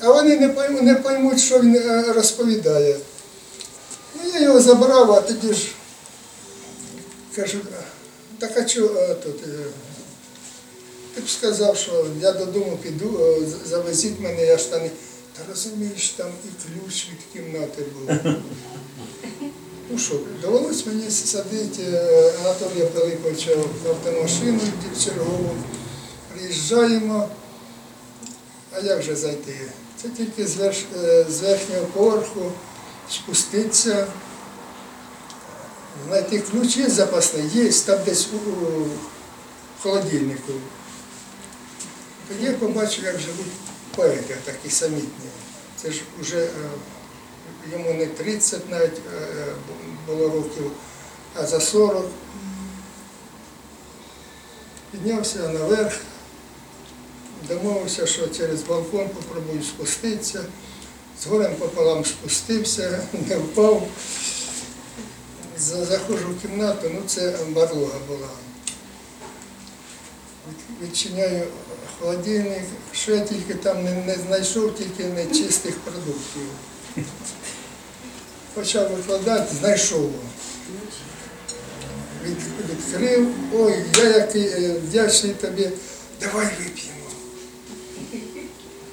[0.00, 2.96] а вони не поймуть, не поймуть, що він е, розповідає.
[4.14, 5.66] Ну, я його забрав, а тоді ж
[7.36, 7.58] кажу,
[8.38, 8.64] так а
[8.98, 9.36] е, тут?
[9.44, 9.48] е,
[11.14, 13.36] Ти б сказав, що я додому піду,
[13.70, 14.90] завезіть мене, я штани.
[15.38, 16.48] Та розумієш, там і
[16.84, 18.34] ключ від кімнати був.
[19.92, 24.60] Ну що, довелось мені садити е, Анатолія Пилиповича в автомашину
[24.94, 25.56] в чергову.
[26.34, 27.28] Приїжджаємо.
[28.72, 29.56] А як же зайти?
[30.02, 32.52] Це тільки з, верх, е, з верхнього поверху
[33.10, 34.06] спуститися,
[36.08, 38.86] знайти ключі запасні, є там десь у, у
[39.82, 40.52] холодильнику.
[42.28, 43.52] Тоді я побачив, як живуть
[43.96, 45.28] поети такі самітні.
[45.82, 46.50] Це ж вже е,
[47.72, 49.44] йому не 30 навіть е,
[50.06, 50.70] було років,
[51.34, 52.06] а за 40.
[54.92, 56.00] Піднявся наверх,
[57.48, 60.44] домовився, що через балкон попробую спуститися.
[61.22, 63.88] З горем пополам спустився, не впав.
[65.58, 68.28] За- Заходжу в кімнату, ну це барлога була.
[70.82, 71.42] Відчиняю
[72.00, 76.42] холодильник, що я тільки там не, не знайшов, тільки нечистих продуктів.
[78.54, 80.10] Почав викладати, знайшов.
[82.24, 82.36] Від,
[82.70, 85.70] відкрив, ой, я який е, вдячний тобі,
[86.20, 86.98] давай вип'ємо.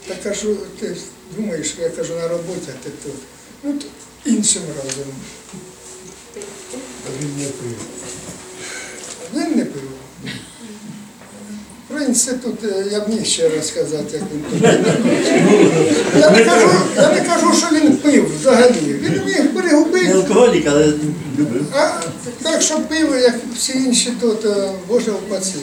[0.08, 0.98] Та кажу, ти
[1.38, 3.16] думаєш, я кажу, на роботі, а ти тут.
[3.64, 3.86] Ну, то
[4.26, 5.14] іншим разом.
[7.22, 7.78] Він не пив.
[9.34, 9.89] Він не пив.
[12.10, 14.62] Інститут е, я б міг ще розказати, як він тут.
[16.20, 18.74] Я не кажу, я не кажу, що він пив взагалі.
[18.82, 20.12] Він міг Не перегубити.
[20.14, 20.86] алкоголік, але
[21.40, 21.66] любив.
[21.76, 21.90] А
[22.44, 25.60] так, що пиво, як всі інші тут, е, Боже упаси.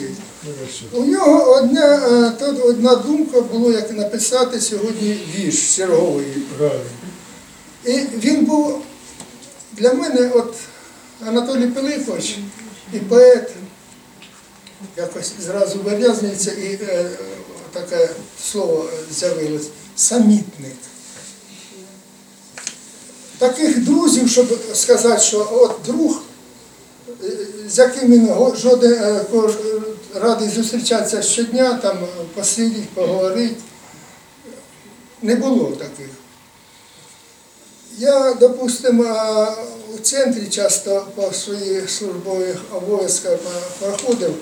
[0.93, 6.25] У нього одна, е, тут одна думка була, як написати сьогодні вірш черговий.
[7.85, 7.91] І
[8.23, 8.81] він був
[9.73, 10.53] для мене, от
[11.27, 12.37] Анатолій Пилипович
[12.93, 13.49] і поет,
[14.97, 17.09] якось зразу вирязнюється і е,
[17.73, 18.09] таке
[18.41, 20.75] слово з'явилось самітник.
[23.37, 26.21] Таких друзів, щоб сказати, що от друг,
[27.23, 27.29] е,
[27.67, 29.25] з яким він жоден е,
[30.15, 31.97] радий зустрічатися щодня, там
[32.35, 33.55] посидіти, поговорити,
[35.21, 36.09] не було таких.
[37.97, 39.47] Я, допустимо, е,
[39.95, 43.39] у центрі часто по своїх службових обов'язках
[43.79, 44.35] проходив.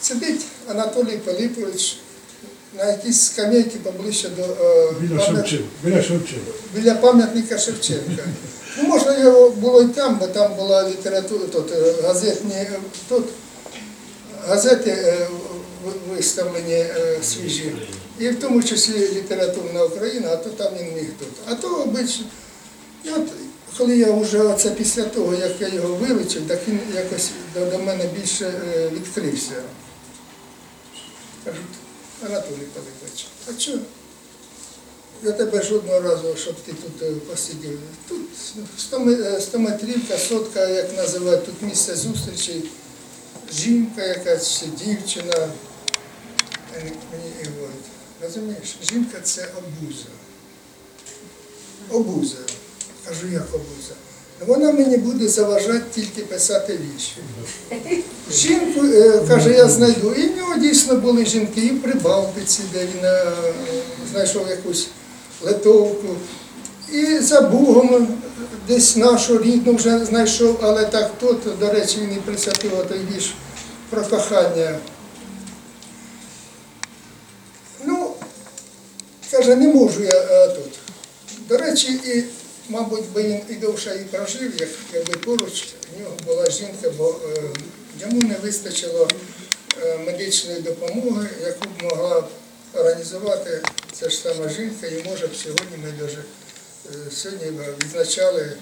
[0.00, 1.96] Сидить Анатолій Пилипович
[2.78, 5.64] на якійсь скам'яті поближче до е, Біля пам'ят- Шевченка.
[5.84, 6.50] Біля Шевченка.
[6.74, 8.22] біля пам'ятника Шевченка.
[8.78, 12.70] Ну, можна його було й там, бо там була література, тут е, газетні, е,
[13.08, 13.24] тут
[14.48, 15.16] газети
[16.10, 16.86] виставлені
[17.22, 17.72] свіжі.
[18.18, 21.28] І в тому числі літературна Україна, а то там він міг тут.
[21.46, 22.24] А то обично.
[23.16, 23.26] От
[23.78, 28.04] коли я вже оце після того, як я його вивчив, так він якось до, мене
[28.20, 28.52] більше
[28.92, 29.52] відкрився.
[31.46, 31.62] Кажуть,
[32.26, 33.78] Анатолій Павлович, а чого?
[35.22, 37.78] Я тебе жодного разу, щоб ти тут е, посидів.
[38.08, 38.20] Тут
[38.78, 42.70] 100 ме- е, 100 метрівка, сотка, як називають, тут місце зустрічі.
[43.54, 45.48] Жінка якась чи дівчина.
[46.74, 47.84] Мені мені і говорить,
[48.22, 50.04] розумієш, жінка це обуза.
[51.90, 52.36] Обуза.
[53.08, 53.94] Кажу, як обуза.
[54.40, 57.16] Вона мені буде заважати тільки писати вірші.
[58.32, 60.14] Жінку, е, каже, я знайду.
[60.14, 63.32] І в нього дійсно були жінки і в Прибалтиці, де він е,
[64.12, 64.88] знайшов якусь
[65.42, 66.08] литовку.
[66.92, 68.08] І за Бугом
[68.68, 73.34] десь нашу рідну вже знайшов, але так тут, до речі, він і присвятив той вірш
[73.90, 74.78] про кохання.
[77.84, 78.10] Ну,
[79.30, 80.78] каже, не можу я е, тут.
[81.48, 82.24] До речі, і,
[82.68, 85.64] мабуть, би він і довше і прожив, як, якби поруч
[85.96, 87.42] в нього була жінка, бо е,
[88.00, 89.08] йому не вистачило
[89.82, 92.28] е, медичної допомоги, яку б могла
[92.74, 93.62] організувати
[93.92, 96.18] ця ж сама жінка, і може б сьогодні ми дуже
[96.86, 98.52] е, сьогодні відзначали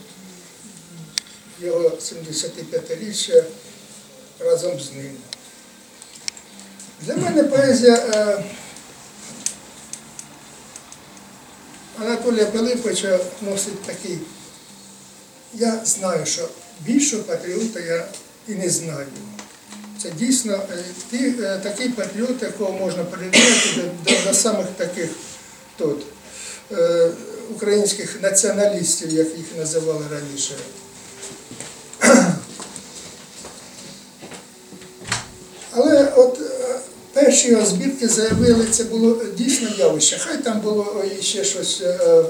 [1.60, 3.44] його 75-річчя
[4.40, 5.16] разом з ним.
[7.00, 8.44] Для мене поезія е,
[12.00, 14.18] Анатолія Пилиповича носить такий.
[15.54, 16.48] Я знаю, що
[16.80, 18.06] більшого патріота я
[18.48, 19.06] і не знаю.
[20.02, 25.10] Це дійсно е, ті, е, такий патріот, якого можна порівняти до, до, до самих таких
[25.78, 26.06] тут,
[26.72, 27.10] е,
[27.50, 30.54] українських націоналістів, як їх називали раніше.
[35.70, 36.78] Але от е,
[37.24, 40.18] перші його збірки заявили, це було дійсно явище.
[40.18, 42.24] Хай там було ще щось е,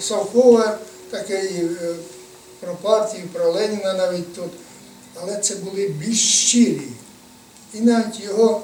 [0.00, 0.78] совкове,
[1.10, 1.94] таке і е,
[2.60, 4.50] про партію, про Леніна навіть тут.
[5.22, 6.88] Але це були більш щирі.
[7.74, 8.62] І навіть його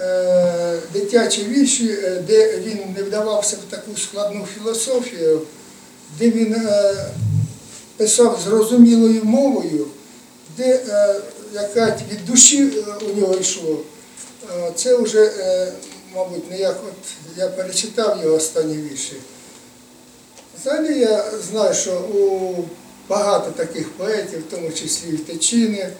[0.00, 5.40] е, дитячі вірші, е, де він не вдавався в таку складну філософію,
[6.18, 6.94] де він е,
[7.96, 9.86] писав зрозумілою мовою,
[10.56, 11.14] де е,
[11.54, 13.78] яка від душі е, у нього йшло.
[14.74, 15.72] Це вже, е,
[16.14, 19.16] мабуть, не як от я перечитав його останні вірші.
[20.60, 22.54] Взагалі я знаю, що у
[23.08, 25.90] багато таких поетів, в тому числі і Тичини,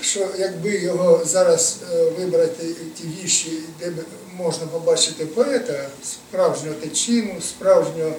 [0.00, 2.64] що якби його зараз е, вибрати
[2.94, 3.92] ті вірші, де
[4.36, 8.12] можна побачити поета, справжнього Тичину, справжнього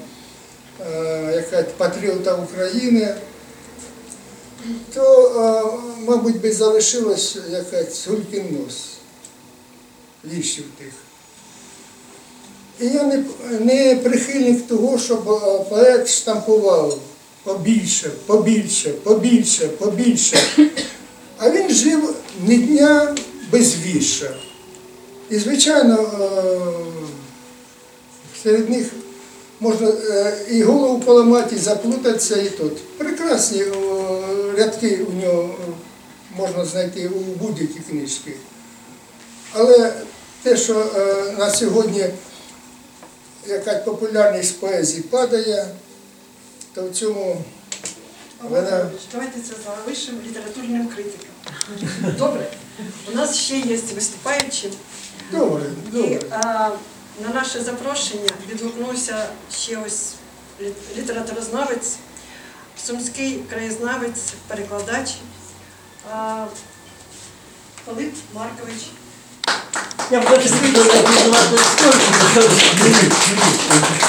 [1.51, 3.15] е, патріота України,
[4.93, 8.75] то, е, мабуть, би залишилось якась гулькін нос
[10.25, 10.93] віршів тих.
[12.79, 13.23] І я не,
[13.59, 16.99] не прихильник того, щоб е, поет штампував
[17.43, 20.37] побільше, побільше, побільше, побільше.
[21.37, 22.15] А він жив
[22.47, 23.15] ні дня
[23.51, 24.35] без вірша.
[25.29, 26.59] І, звичайно, е,
[28.43, 28.91] серед них
[29.59, 29.91] можна
[30.49, 32.77] і голову поламати, і заплутатися, і тут.
[32.97, 33.63] Прекрасні
[34.59, 35.71] рядки у нього е,
[36.37, 38.33] можна знайти у будь-якій книжці.
[39.53, 39.93] Але
[40.43, 42.05] те, що е, на сьогодні
[43.47, 45.67] якась популярність поезії падає,
[46.73, 47.43] то в цьому
[48.43, 51.29] вона Давайте це залишимо літературним критикам.
[52.17, 52.51] Добре.
[53.11, 54.71] У нас ще є виступаючі.
[55.31, 56.19] добре, І добре.
[56.31, 56.69] а,
[57.27, 60.13] на наше запрошення відгукнувся ще ось
[60.97, 61.95] літературознавець,
[62.85, 65.13] сумський краєзнавець, перекладач
[66.13, 66.45] а,
[67.85, 68.81] Пилип Маркович.
[70.11, 70.21] Я.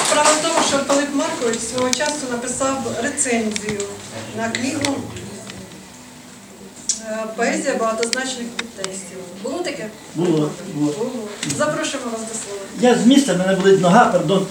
[0.05, 3.81] Справа в тому, що Пилип Маркович свого часу написав рецензію
[4.37, 4.95] на книгу
[7.09, 9.17] е, Поезія багатозначних підтекстів.
[9.43, 9.87] Було таке?
[10.15, 10.91] Було, було.
[10.93, 11.27] Було.
[11.57, 12.61] Запрошуємо вас до слова.
[12.79, 14.47] Я з міста, мене болить нога, пардон.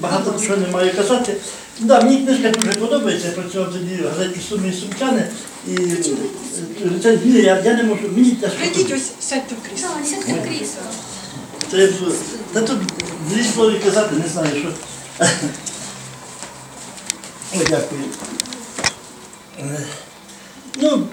[0.00, 1.36] Багато що не маю казати.
[1.80, 5.28] Да, мені книжка дуже подобається, я працював тоді в газеті Суми і Сумчани.
[5.68, 5.96] І е,
[6.94, 8.50] рецензію я, я не можу, мені теж.
[8.52, 9.88] Прийдіть ось, сядьте в крісло.
[11.70, 12.12] Це, я б-
[12.52, 12.78] та тут
[13.30, 14.68] дві слові казати, не знаю, що.
[17.54, 18.00] О, дякую.
[19.60, 19.78] Е,
[20.80, 21.06] Ну,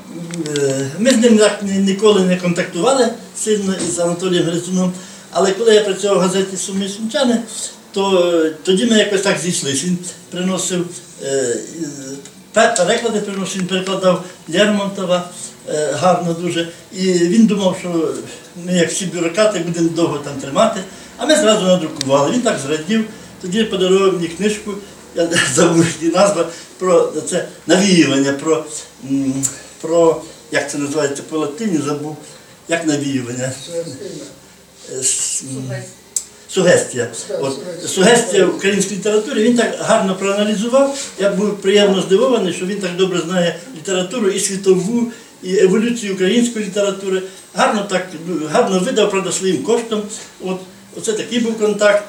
[0.58, 3.08] е, ми з ним так ні- ніколи не контактували
[3.38, 4.94] сильно із Анатолієм Грицуном,
[5.32, 7.42] але коли я працював в газеті Суми Сумчани,
[7.94, 9.86] то е, тоді ми якось так зійшлися.
[9.88, 9.98] Він
[10.32, 10.86] приносив
[11.24, 11.58] е,
[12.54, 15.30] переклади, приносив, він перекладав Лермонтова
[15.70, 16.68] е, гарно дуже.
[16.94, 18.14] І він думав, що
[18.66, 20.80] ми, як всі бюрократи, будемо довго там тримати.
[21.18, 22.32] А ми зразу надрукували.
[22.32, 23.06] Він так зрадів,
[23.42, 24.74] тоді подарував мені книжку,
[25.16, 28.66] я забув її назва, про це навіювання, про,
[29.82, 30.22] про
[30.52, 32.18] як це називається по латині, забув,
[32.70, 33.52] як навіювання.
[34.96, 35.72] Е, с- м,
[36.54, 37.08] Сугестія.
[37.40, 40.98] От, сугестія в українській літературі він так гарно проаналізував.
[41.20, 45.12] Я був приємно здивований, що він так добре знає літературу і світову,
[45.44, 47.22] і еволюцію української літератури.
[47.54, 48.08] Гарно так
[48.52, 50.02] гарно видав, правда, своїм коштом.
[50.42, 50.58] От,
[50.98, 52.04] оце такий був контакт.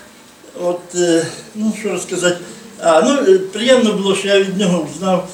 [0.62, 2.36] От, е, ну що розказати.
[2.82, 5.28] А, ну, е, приємно було, що я від нього знав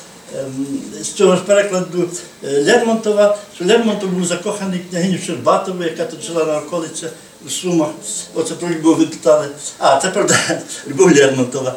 [1.03, 2.11] з цього ж перекладу
[2.45, 7.07] е, Лермонтова, що Лермонтов був закоханий княгиню Щербатову, яка тут жила на околиці
[7.47, 7.89] в Сумах.
[8.35, 9.49] Оце про любов ви питали.
[9.79, 10.39] А, це правда,
[10.89, 11.75] Любов Лермонтова.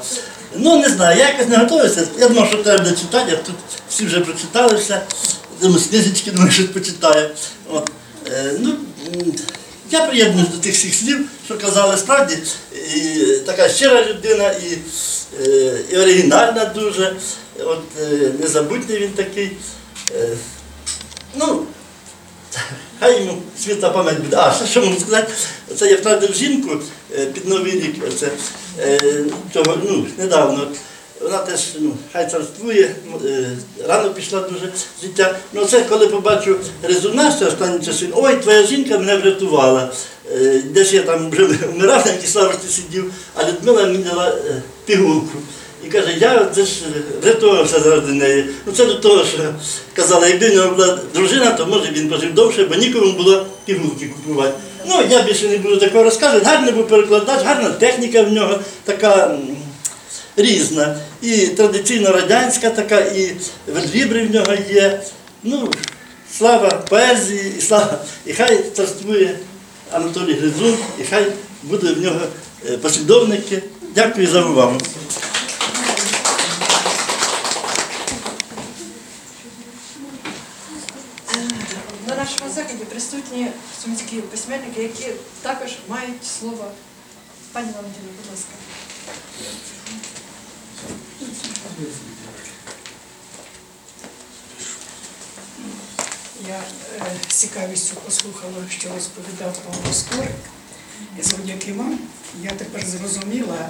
[0.56, 2.08] Ну, не знаю, я якось не готувався.
[2.20, 3.56] Я думав, що треба читати, а тут
[3.90, 5.02] всі вже прочитали все.
[5.90, 7.30] Книжечки, думаю, щось почитаю.
[7.72, 7.92] От.
[8.32, 8.74] Е, ну,
[9.92, 12.38] я приєднуюсь до тих всіх слів, що казали справді.
[12.96, 14.78] І така щира людина, і,
[15.44, 17.16] е, і оригінальна дуже.
[17.60, 19.52] От, е, незабутній він такий.
[20.12, 20.30] Е,
[21.36, 21.66] ну,
[23.00, 24.38] хай йому світла пам'ять буде.
[24.38, 25.34] А, що можу сказати,
[25.76, 26.70] це я втратив жінку
[27.18, 27.96] е, під Новий рік.
[28.20, 28.30] Це,
[29.54, 30.68] цього, ну, недавно.
[31.22, 32.96] Вона теж ну, хай царствує,
[33.88, 35.36] рано пішла дуже життя.
[35.54, 39.92] Ну це коли побачу резонанс останні часи, ой, твоя жінка мене врятувала.
[40.66, 44.36] Десь я там вже вмирав, на Киславості сидів, а Людмила мені дала
[44.86, 45.38] пігулку.
[45.86, 48.46] І каже, я ж заради неї.
[48.66, 49.54] Ну це до того, що
[49.94, 54.08] казала, якби в нього була дружина, то може він пожив довше, бо нікому було пігулки
[54.08, 54.54] купувати.
[54.88, 56.46] Ну, я більше не буду такого розказувати.
[56.46, 59.38] Гарний був перекладач, гарна техніка в нього така
[60.36, 60.98] різна.
[61.22, 63.32] І традиційно радянська така, і
[63.68, 65.02] верблібри в нього є.
[65.44, 65.72] Ну,
[66.38, 68.00] слава поезії, і слава.
[68.26, 69.36] І хай царствує
[69.92, 71.26] Анатолій Гризун, і хай
[71.64, 72.20] буде в нього
[72.70, 73.64] е, послідовники.
[73.96, 74.78] Дякую за увагу.
[82.08, 83.48] На нашому заході присутні
[83.84, 85.06] сумські письменники, які
[85.42, 86.72] також мають слово.
[87.52, 88.54] Пані Валентина, будь ласка.
[96.48, 100.32] Я е, з цікавістю послухала, що розповідав Павло Скорик.
[101.22, 102.00] Завдяки вам
[102.44, 103.70] я тепер зрозуміла,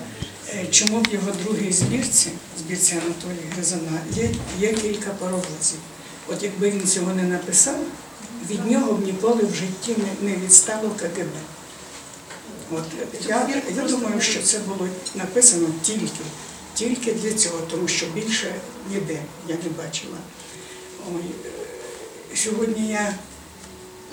[0.50, 4.30] е, чому в його другій збірці, збірці Анатолія Гризана, є,
[4.60, 5.80] є кілька паровозів.
[6.28, 7.78] От якби він цього не написав,
[8.50, 11.30] від нього б ніколи в житті не, відстало КГБ.
[12.72, 12.84] От,
[13.28, 16.08] я, я думаю, що це було написано тільки,
[16.74, 18.56] тільки для цього, тому що більше
[18.92, 19.18] ніде
[19.48, 20.18] я не бачила.
[21.16, 23.14] Ой, е, сьогодні я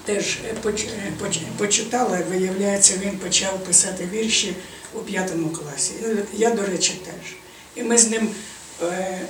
[0.04, 4.56] теж е, поч- е, поч- почитала, виявляється, він почав писати вірші
[4.94, 5.92] у п'ятому класі.
[6.32, 7.34] Я, до речі, теж.
[7.74, 8.28] І ми з ним
[8.82, 9.20] е,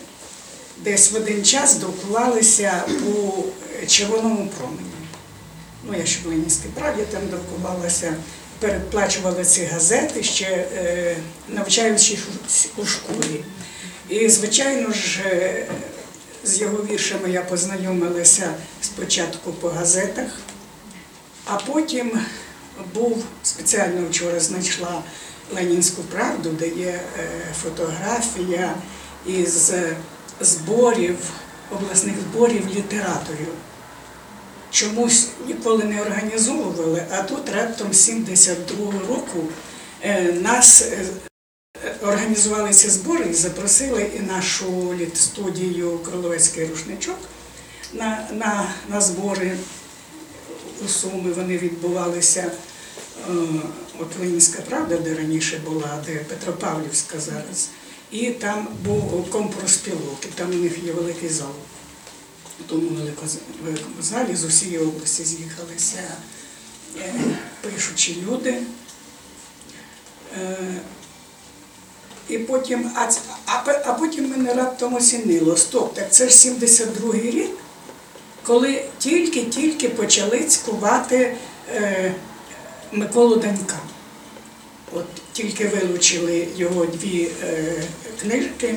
[0.79, 4.91] десь в один час друкувалися у е, червоному промені.
[5.85, 8.15] Ну, я ще в Ленінській правді там друкувалася,
[8.59, 11.17] передплачували ці газети, ще е,
[11.49, 12.19] навчаючись
[12.77, 13.45] у школі.
[14.09, 15.67] І, звичайно ж, е,
[16.45, 20.39] з його віршами я познайомилася спочатку по газетах,
[21.45, 22.21] а потім
[22.95, 25.03] був спеціально вчора знайшла
[25.55, 27.01] Ленінську правду, де є е,
[27.63, 28.75] фотографія
[29.27, 29.73] із
[30.41, 31.19] зборів,
[31.71, 33.49] обласних зборів літераторів.
[34.71, 39.49] Чомусь ніколи не організовували, а тут раптом 72-го року
[40.03, 41.07] е, нас е,
[42.03, 47.19] організували ці збори і запросили і нашу студію Кроловецький рушничок
[47.93, 49.57] на, на, на збори.
[50.85, 51.33] у Суми.
[51.33, 52.53] Вони відбувалися
[53.31, 53.33] е,
[53.99, 57.69] от Ленінська правда, де раніше була, де Петропавлівська зараз.
[58.11, 61.53] І там був компроспілок, і там у них є великий зал.
[62.61, 65.99] У тому велико- великому залі з усієї області з'їхалися
[66.99, 67.15] е,
[67.63, 68.63] пишучі люди.
[70.41, 70.57] Е,
[72.29, 73.09] І потім, а,
[73.47, 75.57] а, а потім мене раптом осінило.
[75.57, 77.51] Стоп, так це ж 72-й рік,
[78.43, 81.37] коли тільки-тільки почали цькувати
[81.75, 82.15] е,
[82.93, 83.79] Миколу Данька.
[84.93, 87.83] От тільки вилучили його дві е,
[88.23, 88.75] книжки.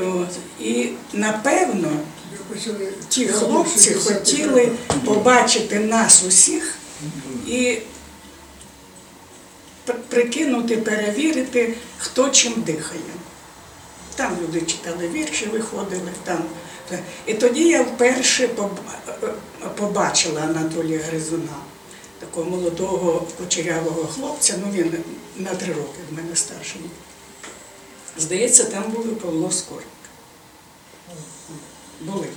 [0.00, 0.28] От,
[0.60, 1.88] і напевно
[3.08, 4.72] ті хлопці хотіли
[5.04, 6.74] побачити нас усіх
[7.46, 7.78] і
[10.08, 13.00] прикинути, перевірити, хто чим дихає.
[14.16, 16.44] Там люди читали вірші, виходили там.
[17.26, 18.48] І тоді я вперше
[19.76, 21.56] побачила Анатолія Гризуна,
[22.18, 24.92] такого молодого кучерявого хлопця, ну він
[25.36, 26.80] на три роки в мене старший.
[28.18, 29.86] Здається, там був і Павло Скорик.
[32.00, 32.28] Були.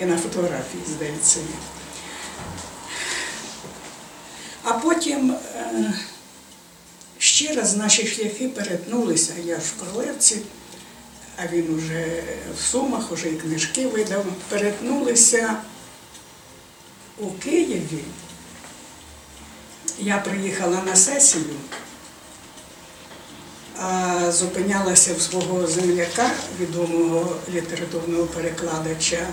[0.00, 1.46] І на фотографії, здається, є.
[4.62, 5.94] А потім е,
[7.18, 9.32] ще раз наші шляхи перетнулися.
[9.44, 10.42] Я в Королевці,
[11.36, 12.22] а він уже
[12.58, 14.24] в Сумах, уже і книжки видав.
[14.48, 15.56] Перетнулися
[17.18, 18.04] у Києві.
[19.98, 21.44] Я приїхала на сесію,
[23.80, 29.26] а зупинялася в свого земляка, відомого літературного перекладача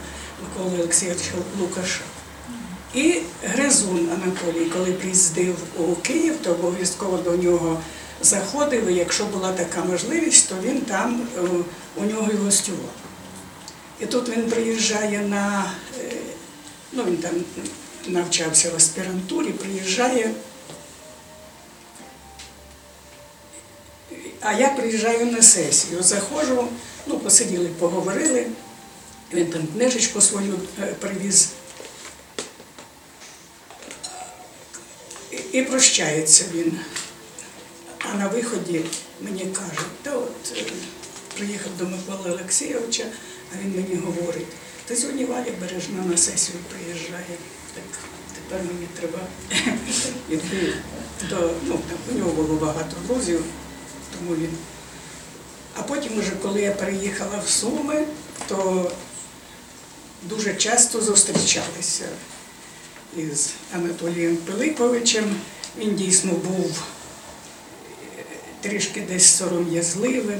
[0.43, 2.01] Миколи Олексійовича Лукаша.
[2.93, 7.81] І Гризун Анатолій, коли приїздив у Київ, то обов'язково до нього
[8.21, 11.41] заходив, і якщо була така можливість, то він там е,
[11.95, 12.89] у нього і гостював.
[13.99, 16.11] І тут він приїжджає на, е,
[16.91, 17.31] ну він там
[18.07, 20.31] навчався в аспірантурі, приїжджає.
[24.41, 26.67] А я приїжджаю на сесію, заходжу,
[27.07, 28.47] ну, посиділи, поговорили.
[29.33, 31.49] Він там книжечку свою е, привіз.
[35.51, 36.79] І, прощається він.
[37.99, 38.81] А на виході
[39.21, 40.63] мені каже, та от е,
[41.37, 43.03] приїхав до Миколи Олексійовича,
[43.53, 44.47] а він мені говорить,
[44.85, 47.37] та сьогодні Валя Бережна на сесію приїжджає.
[47.73, 47.83] Так
[48.35, 49.19] тепер мені треба
[50.29, 50.73] йти
[51.29, 53.43] до, ну, там, у нього було багато друзів,
[54.19, 54.49] тому він.
[55.79, 58.05] А потім, уже коли я переїхала в Суми,
[58.47, 58.91] то
[60.23, 62.05] дуже часто зустрічалися
[63.17, 65.35] із Анатолієм Пилиповичем.
[65.77, 66.83] Він дійсно був
[68.19, 68.23] е,
[68.61, 70.39] трішки десь сором'язливим,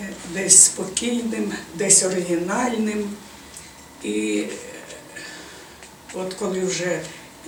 [0.00, 3.10] е, десь спокійним, десь оригінальним.
[4.02, 4.48] І е,
[6.14, 7.00] от коли вже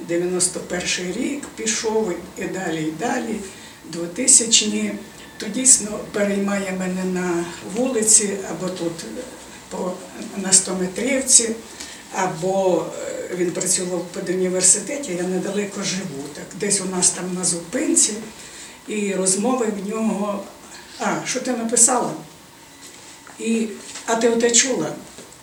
[0.08, 3.40] 91 рік пішов і далі, і далі,
[3.92, 4.94] 2000-ні,
[5.38, 7.44] то дійсно переймає мене на
[7.76, 9.22] вулиці або тут е,
[9.68, 9.92] по,
[10.36, 11.50] на Стометрівці,
[12.12, 12.86] або
[13.30, 16.24] е, він працював в педуніверситеті, я недалеко живу.
[16.34, 18.14] Так, десь у нас там на зупинці,
[18.88, 20.44] і розмови в нього.
[20.98, 22.12] А, що ти написала?
[23.38, 23.66] І,
[24.06, 24.92] а ти оте чула,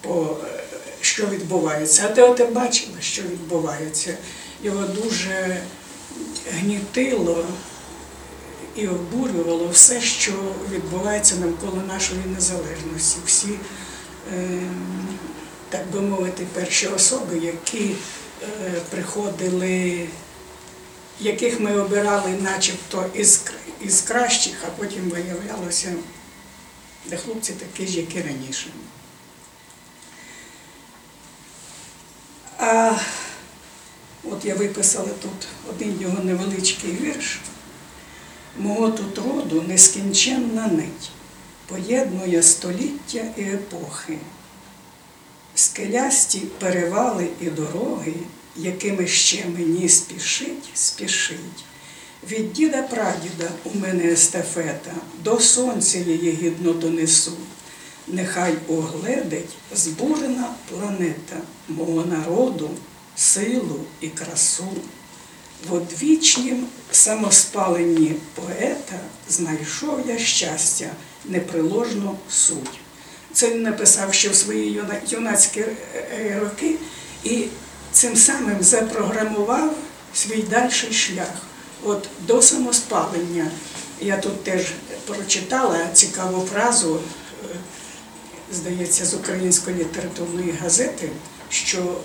[0.01, 0.63] по, е,
[1.01, 4.17] що відбувається, а ти оте бачила, що відбувається.
[4.63, 5.61] Його дуже
[6.51, 7.45] гнітило
[8.75, 10.31] і обурювало все, що
[10.71, 13.17] відбувається навколо нашої незалежності.
[13.25, 13.59] Всі,
[14.33, 14.59] е,
[15.69, 17.95] так би мовити, перші особи, які
[18.43, 20.07] е, приходили,
[21.19, 23.43] яких ми обирали начебто із,
[23.81, 25.93] із кращих, а потім виявлялося,
[27.05, 28.67] де хлопці такі ж, як і раніше.
[32.59, 32.97] А
[34.23, 37.39] от я виписала тут один його невеличкий вірш.
[38.59, 41.09] Мого тут роду нескінченна нить,
[41.67, 44.17] поєднує століття і епохи,
[45.55, 48.13] скелясті перевали і дороги,
[48.55, 51.65] якими ще мені спішить, спішить.
[52.31, 54.91] Від діда прадіда у мене естафета,
[55.23, 57.31] до сонця її гідно донесу.
[58.07, 61.37] Нехай огледить збурена планета
[61.69, 62.69] мого народу,
[63.15, 64.67] силу і красу.
[65.69, 68.99] В одвічнім самоспаленні поета
[69.29, 70.89] знайшов я щастя,
[71.25, 72.79] неприложну суть.
[73.33, 76.75] Це він написав ще в свої юнацькі е, е, роки
[77.23, 77.45] і
[77.91, 79.75] цим самим запрограмував
[80.13, 81.33] свій дальший шлях.
[81.83, 83.51] От до самоспалення.
[84.01, 84.61] Я тут теж
[85.05, 87.55] прочитала цікаву фразу, е,
[88.53, 91.09] здається, з української літературної газети
[91.49, 91.95] що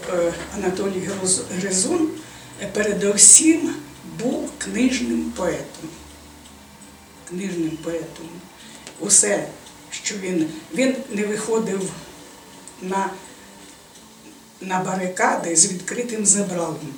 [0.56, 1.08] Анатолій
[1.56, 2.08] Гризун
[2.66, 3.74] передовсім
[4.20, 5.88] був книжним поетом.
[7.28, 8.28] Книжним поетом.
[9.00, 9.48] Усе,
[9.90, 11.90] що він, він не виходив
[12.82, 13.10] на,
[14.60, 16.94] на барикади з відкритим забралом.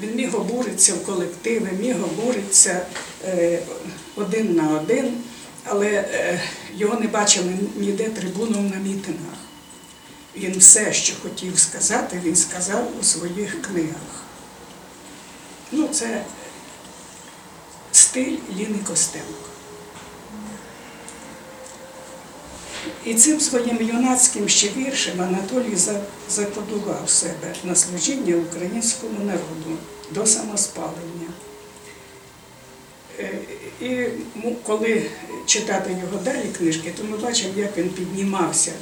[0.00, 2.86] Він міг обуритися в колективи, міг обуритися
[3.24, 3.62] е,
[4.16, 5.22] один на один,
[5.64, 6.40] але е,
[6.76, 9.45] його не бачили ніде трибуном на мітингах.
[10.36, 14.22] Він все, що хотів сказати, він сказав у своїх книгах.
[15.72, 16.24] Ну, це
[17.92, 19.26] стиль Ліни Костенко.
[23.04, 29.78] І цим своїм юнацьким ще віршем Анатолій за- закодував себе на служіння українському народу
[30.10, 31.28] до самоспалення.
[33.18, 33.38] Е,
[33.80, 34.06] І
[34.62, 35.10] коли
[35.46, 38.72] читати його далі книжки, то ми бачимо, як він піднімався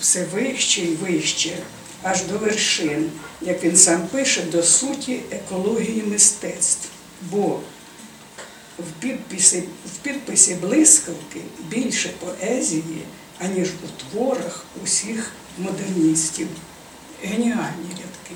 [0.00, 1.58] все вище і вище,
[2.02, 3.10] аж до вершин,
[3.40, 6.88] як він сам пише, до суті екології мистецтв.
[7.30, 7.60] Бо
[8.78, 13.02] в підписі, в підписі блискавки більше поезії,
[13.38, 16.48] аніж у творах усіх модерністів.
[17.22, 18.34] Геніальні рядки.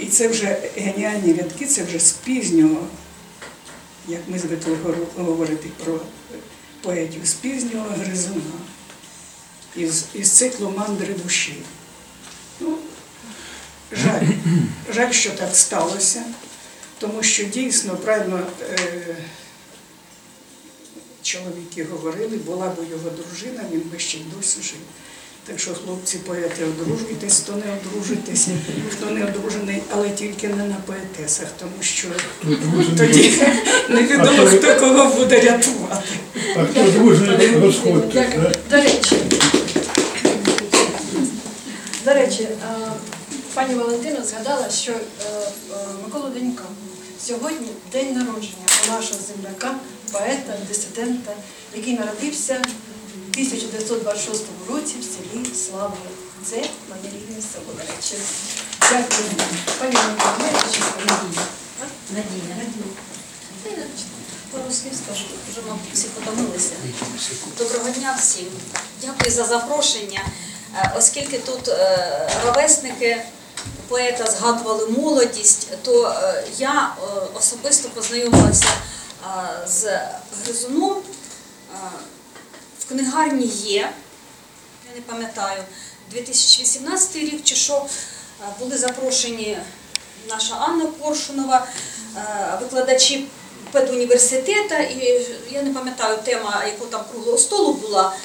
[0.00, 2.86] І це вже геніальні рядки, це вже з пізнього,
[4.08, 4.76] як ми звикли
[5.16, 6.00] говорити про
[6.82, 8.58] поетів, з пізнього гризуна,
[9.76, 11.62] із, із циклу мандри душі.
[12.60, 12.78] Ну,
[13.92, 14.26] жаль,
[14.94, 16.24] жаль, що так сталося,
[16.98, 19.16] тому що дійсно правильно е,
[21.22, 24.78] чоловіки говорили, була б його дружина, він би ще й досі жив.
[25.48, 28.48] Так що, хлопці, поети, одружуйтесь, хто не одружуйтесь,
[28.92, 32.08] хто не одружений, але тільки не на поетесах, тому що
[32.96, 33.42] тоді
[33.88, 36.08] невідомо, хто кого буде рятувати.
[36.56, 38.26] А хто дружний, розходьтесь.
[38.70, 39.16] До речі,
[42.04, 42.48] до речі,
[43.54, 44.96] пані Валентина згадала, що е,
[45.70, 45.74] е,
[46.04, 46.64] Микола Денька
[47.26, 49.74] сьогодні день народження у нашого земляка,
[50.12, 51.32] поета, дисидента,
[51.74, 52.62] який народився
[53.42, 55.96] 1926 році в селі Славе.
[56.44, 58.14] Це моє рідне село, до речі.
[58.80, 59.28] Дякую.
[62.10, 62.56] Надія.
[62.58, 63.86] Надія.
[64.52, 66.72] Пару слів скажу, вже, мабуть, всі потомилися.
[67.58, 68.46] Доброго дня всім.
[69.02, 70.20] Дякую за запрошення.
[70.76, 73.22] Е, Оскільки тут е, ровесники
[73.88, 76.94] поета згадували молодість, то е, я
[77.34, 78.68] особисто познайомилася
[79.66, 80.00] з
[80.44, 81.02] Гризуном.
[82.88, 83.92] Книгарні є,
[84.88, 85.62] я не пам'ятаю,
[86.10, 89.58] 2018 рік чи що, е, були запрошені
[90.28, 91.66] наша Анна Коршунова,
[92.16, 93.26] е, викладачі
[93.72, 98.16] педуніверситету, і я не пам'ятаю тема, якого там круглого столу була.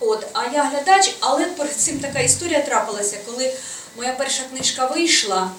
[0.00, 3.52] От, а я глядач, але перед цим така історія трапилася, коли
[3.96, 5.50] моя перша книжка вийшла,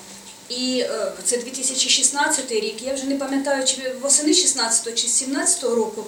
[0.50, 6.06] і е, це 2016 рік, я вже не пам'ятаю, чи восени 16 чи 17 року.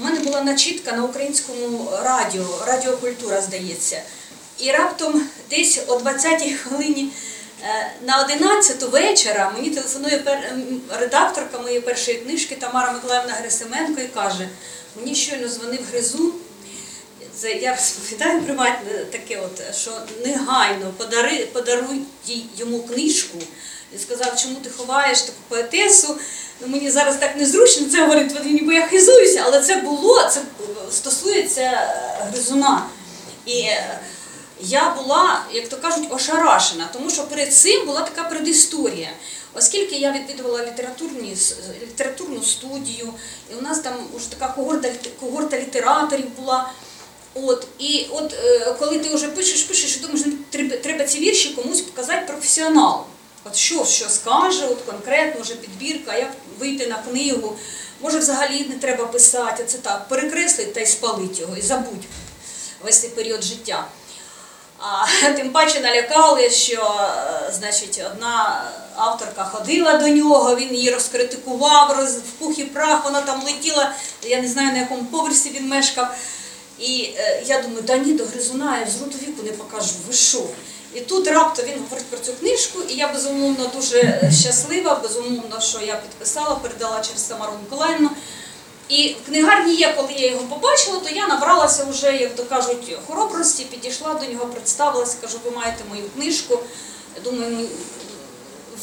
[0.00, 4.02] У мене була начітка на українському радіо, радіокультура, здається.
[4.58, 7.12] І раптом десь о 20-й хвилині
[7.62, 10.24] е, на 11 вечора мені телефонує
[10.90, 14.48] редакторка моєї першої книжки Тамара Миколаївна Грисименко і каже:
[14.96, 16.32] мені щойно дзвонив Гризун.
[17.36, 19.90] Це я розповідаю приватне таке, от, що
[20.24, 22.00] негайно подари, подаруй
[22.56, 23.38] йому книжку.
[23.94, 26.18] І сказав, чому ти ховаєш таку поетесу.
[26.60, 30.40] Ну, мені зараз так незручно це говорити, ніби я хизуюся, але це було, це
[30.90, 32.86] стосується е, гризуна.
[33.46, 34.00] І е,
[34.60, 39.08] я була, як то кажуть, ошарашена, тому що перед цим була така предісторія.
[39.54, 40.66] Оскільки я відвідувала
[41.82, 43.14] літературну студію,
[43.50, 44.88] і у нас там уже така когорта,
[45.20, 46.72] когорта літераторів була.
[47.34, 51.48] От, і от е, коли ти вже пишеш, пишеш, і думаєш, ну, треба ці вірші
[51.48, 53.04] комусь показати професіоналу.
[53.46, 57.56] От що, що скаже, от конкретно вже підбірка, як вийти на книгу.
[58.00, 62.04] Може, взагалі не треба писати, це так, перекреслить та й спалить його, і забудь
[62.84, 63.86] весь цей період життя.
[64.78, 65.06] А
[65.36, 68.64] тим паче налякали, що е, значить, одна
[68.96, 73.92] авторка ходила до нього, він її розкритикував, роз, в пух і прах, вона там летіла,
[74.22, 76.14] я не знаю на якому поверсі він мешкав.
[76.78, 80.14] І е, я думаю, да ні, до гризуна я з роду віку не покажу, ви
[80.14, 80.42] що?
[80.96, 85.80] І тут раптом він говорить про цю книжку, і я безумовно дуже щаслива, безумовно, що
[85.80, 88.10] я підписала, передала через Тамару Миколаївну.
[88.88, 92.98] І в книгарні є, коли я його побачила, то я набралася вже, як то кажуть,
[93.06, 96.58] хоробрості, підійшла до нього, представилася, кажу, ви маєте мою книжку.
[97.24, 97.68] Думаю, ну,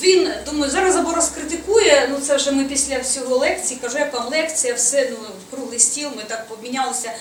[0.02, 4.28] він, думаю, зараз або розкритикує, ну це вже ми після всього лекції, кажу, як вам
[4.28, 5.18] лекція, все, ну,
[5.52, 7.16] круглий стіл, ми так обмінялися е,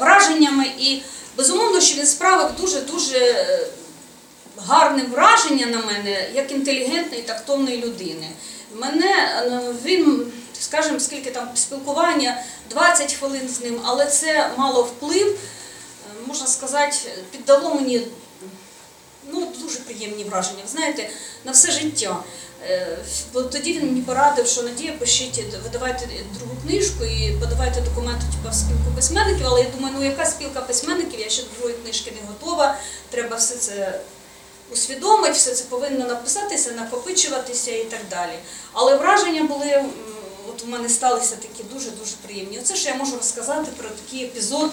[0.00, 0.66] враженнями.
[0.78, 1.02] І
[1.38, 3.66] безумовно, що він справив дуже-дуже е,
[4.56, 8.28] гарне враження на мене як інтелігентної, тактовної людини.
[8.74, 15.28] Мене е, він, скажімо, скільки там спілкування, 20 хвилин з ним, але це мало вплив,
[15.28, 15.38] е,
[16.26, 16.96] можна сказати,
[17.30, 18.02] піддало мені
[19.32, 20.62] ну, дуже приємні враження.
[20.66, 21.10] Знаєте,
[21.44, 22.16] на все життя.
[22.66, 22.98] Е,
[23.32, 26.08] Тоді він мені порадив, що Надія, пишіть, видавайте
[26.38, 29.46] другу книжку і подавайте документи типу, в спілку письменників.
[29.46, 31.20] Але я думаю, ну яка спілка письменників?
[31.20, 32.78] Я ще до другої книжки не готова.
[33.10, 34.00] Треба все це
[34.72, 38.32] усвідомити, все це повинно написатися, накопичуватися і так далі.
[38.72, 39.84] Але враження були,
[40.48, 42.58] от у мене сталися такі дуже-дуже приємні.
[42.58, 44.70] Оце що я можу розказати про такий епізод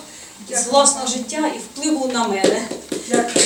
[0.50, 2.68] з власного життя і впливу на мене.
[3.10, 3.46] Дякую.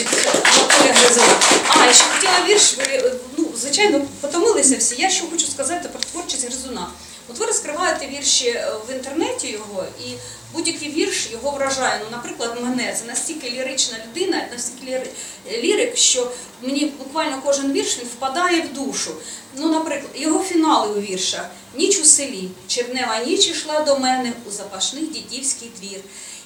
[1.70, 4.96] А, я ще хотіла вірш, ви, ну, звичайно, потомилися всі.
[5.02, 6.88] Я ще хочу сказати про творчість Гризуна.
[7.32, 10.14] От ви розкриваєте вірші е, в інтернеті його, і
[10.54, 12.00] будь-який вірш його вражає.
[12.04, 17.98] Ну, наприклад, мене це настільки лірична людина, настільки ліри- лірик, що мені буквально кожен вірш
[18.00, 19.12] він впадає в душу.
[19.56, 21.46] Ну, наприклад, його фінали у віршах
[21.76, 26.00] Ніч у селі, чернева ніч ішла до мене у запашний дідівський двір.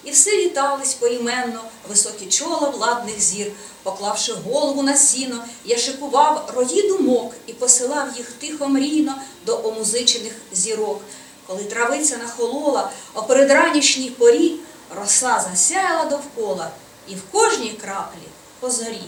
[0.03, 3.51] І все вітались поіменно, високі чола владних зір,
[3.83, 9.15] поклавши голову на сіно, я шикував рої думок і посилав їх тихо мрійно
[9.45, 11.01] до омузичених зірок.
[11.47, 14.55] Коли травиця нахолола, о передранішній порі,
[14.95, 16.71] роса засяяла довкола,
[17.07, 18.27] і в кожній краплі
[18.59, 19.01] по зорі.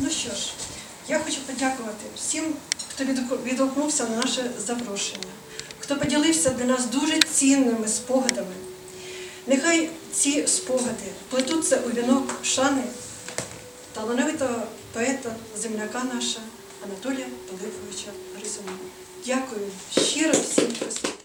[0.00, 0.52] Ну що ж,
[1.08, 2.54] я хочу подякувати всім,
[2.98, 5.28] хто відгукнувся на наше запрошення,
[5.78, 8.54] хто поділився для нас дуже цінними спогадами.
[9.46, 12.82] Нехай ці спогади плетуться у вінок шани
[13.92, 14.62] талановитого
[14.92, 16.38] поета, земляка наша
[16.84, 18.72] Анатолія Пилиповича Гризуна.
[19.26, 21.17] Дякую щиро всім присутнім.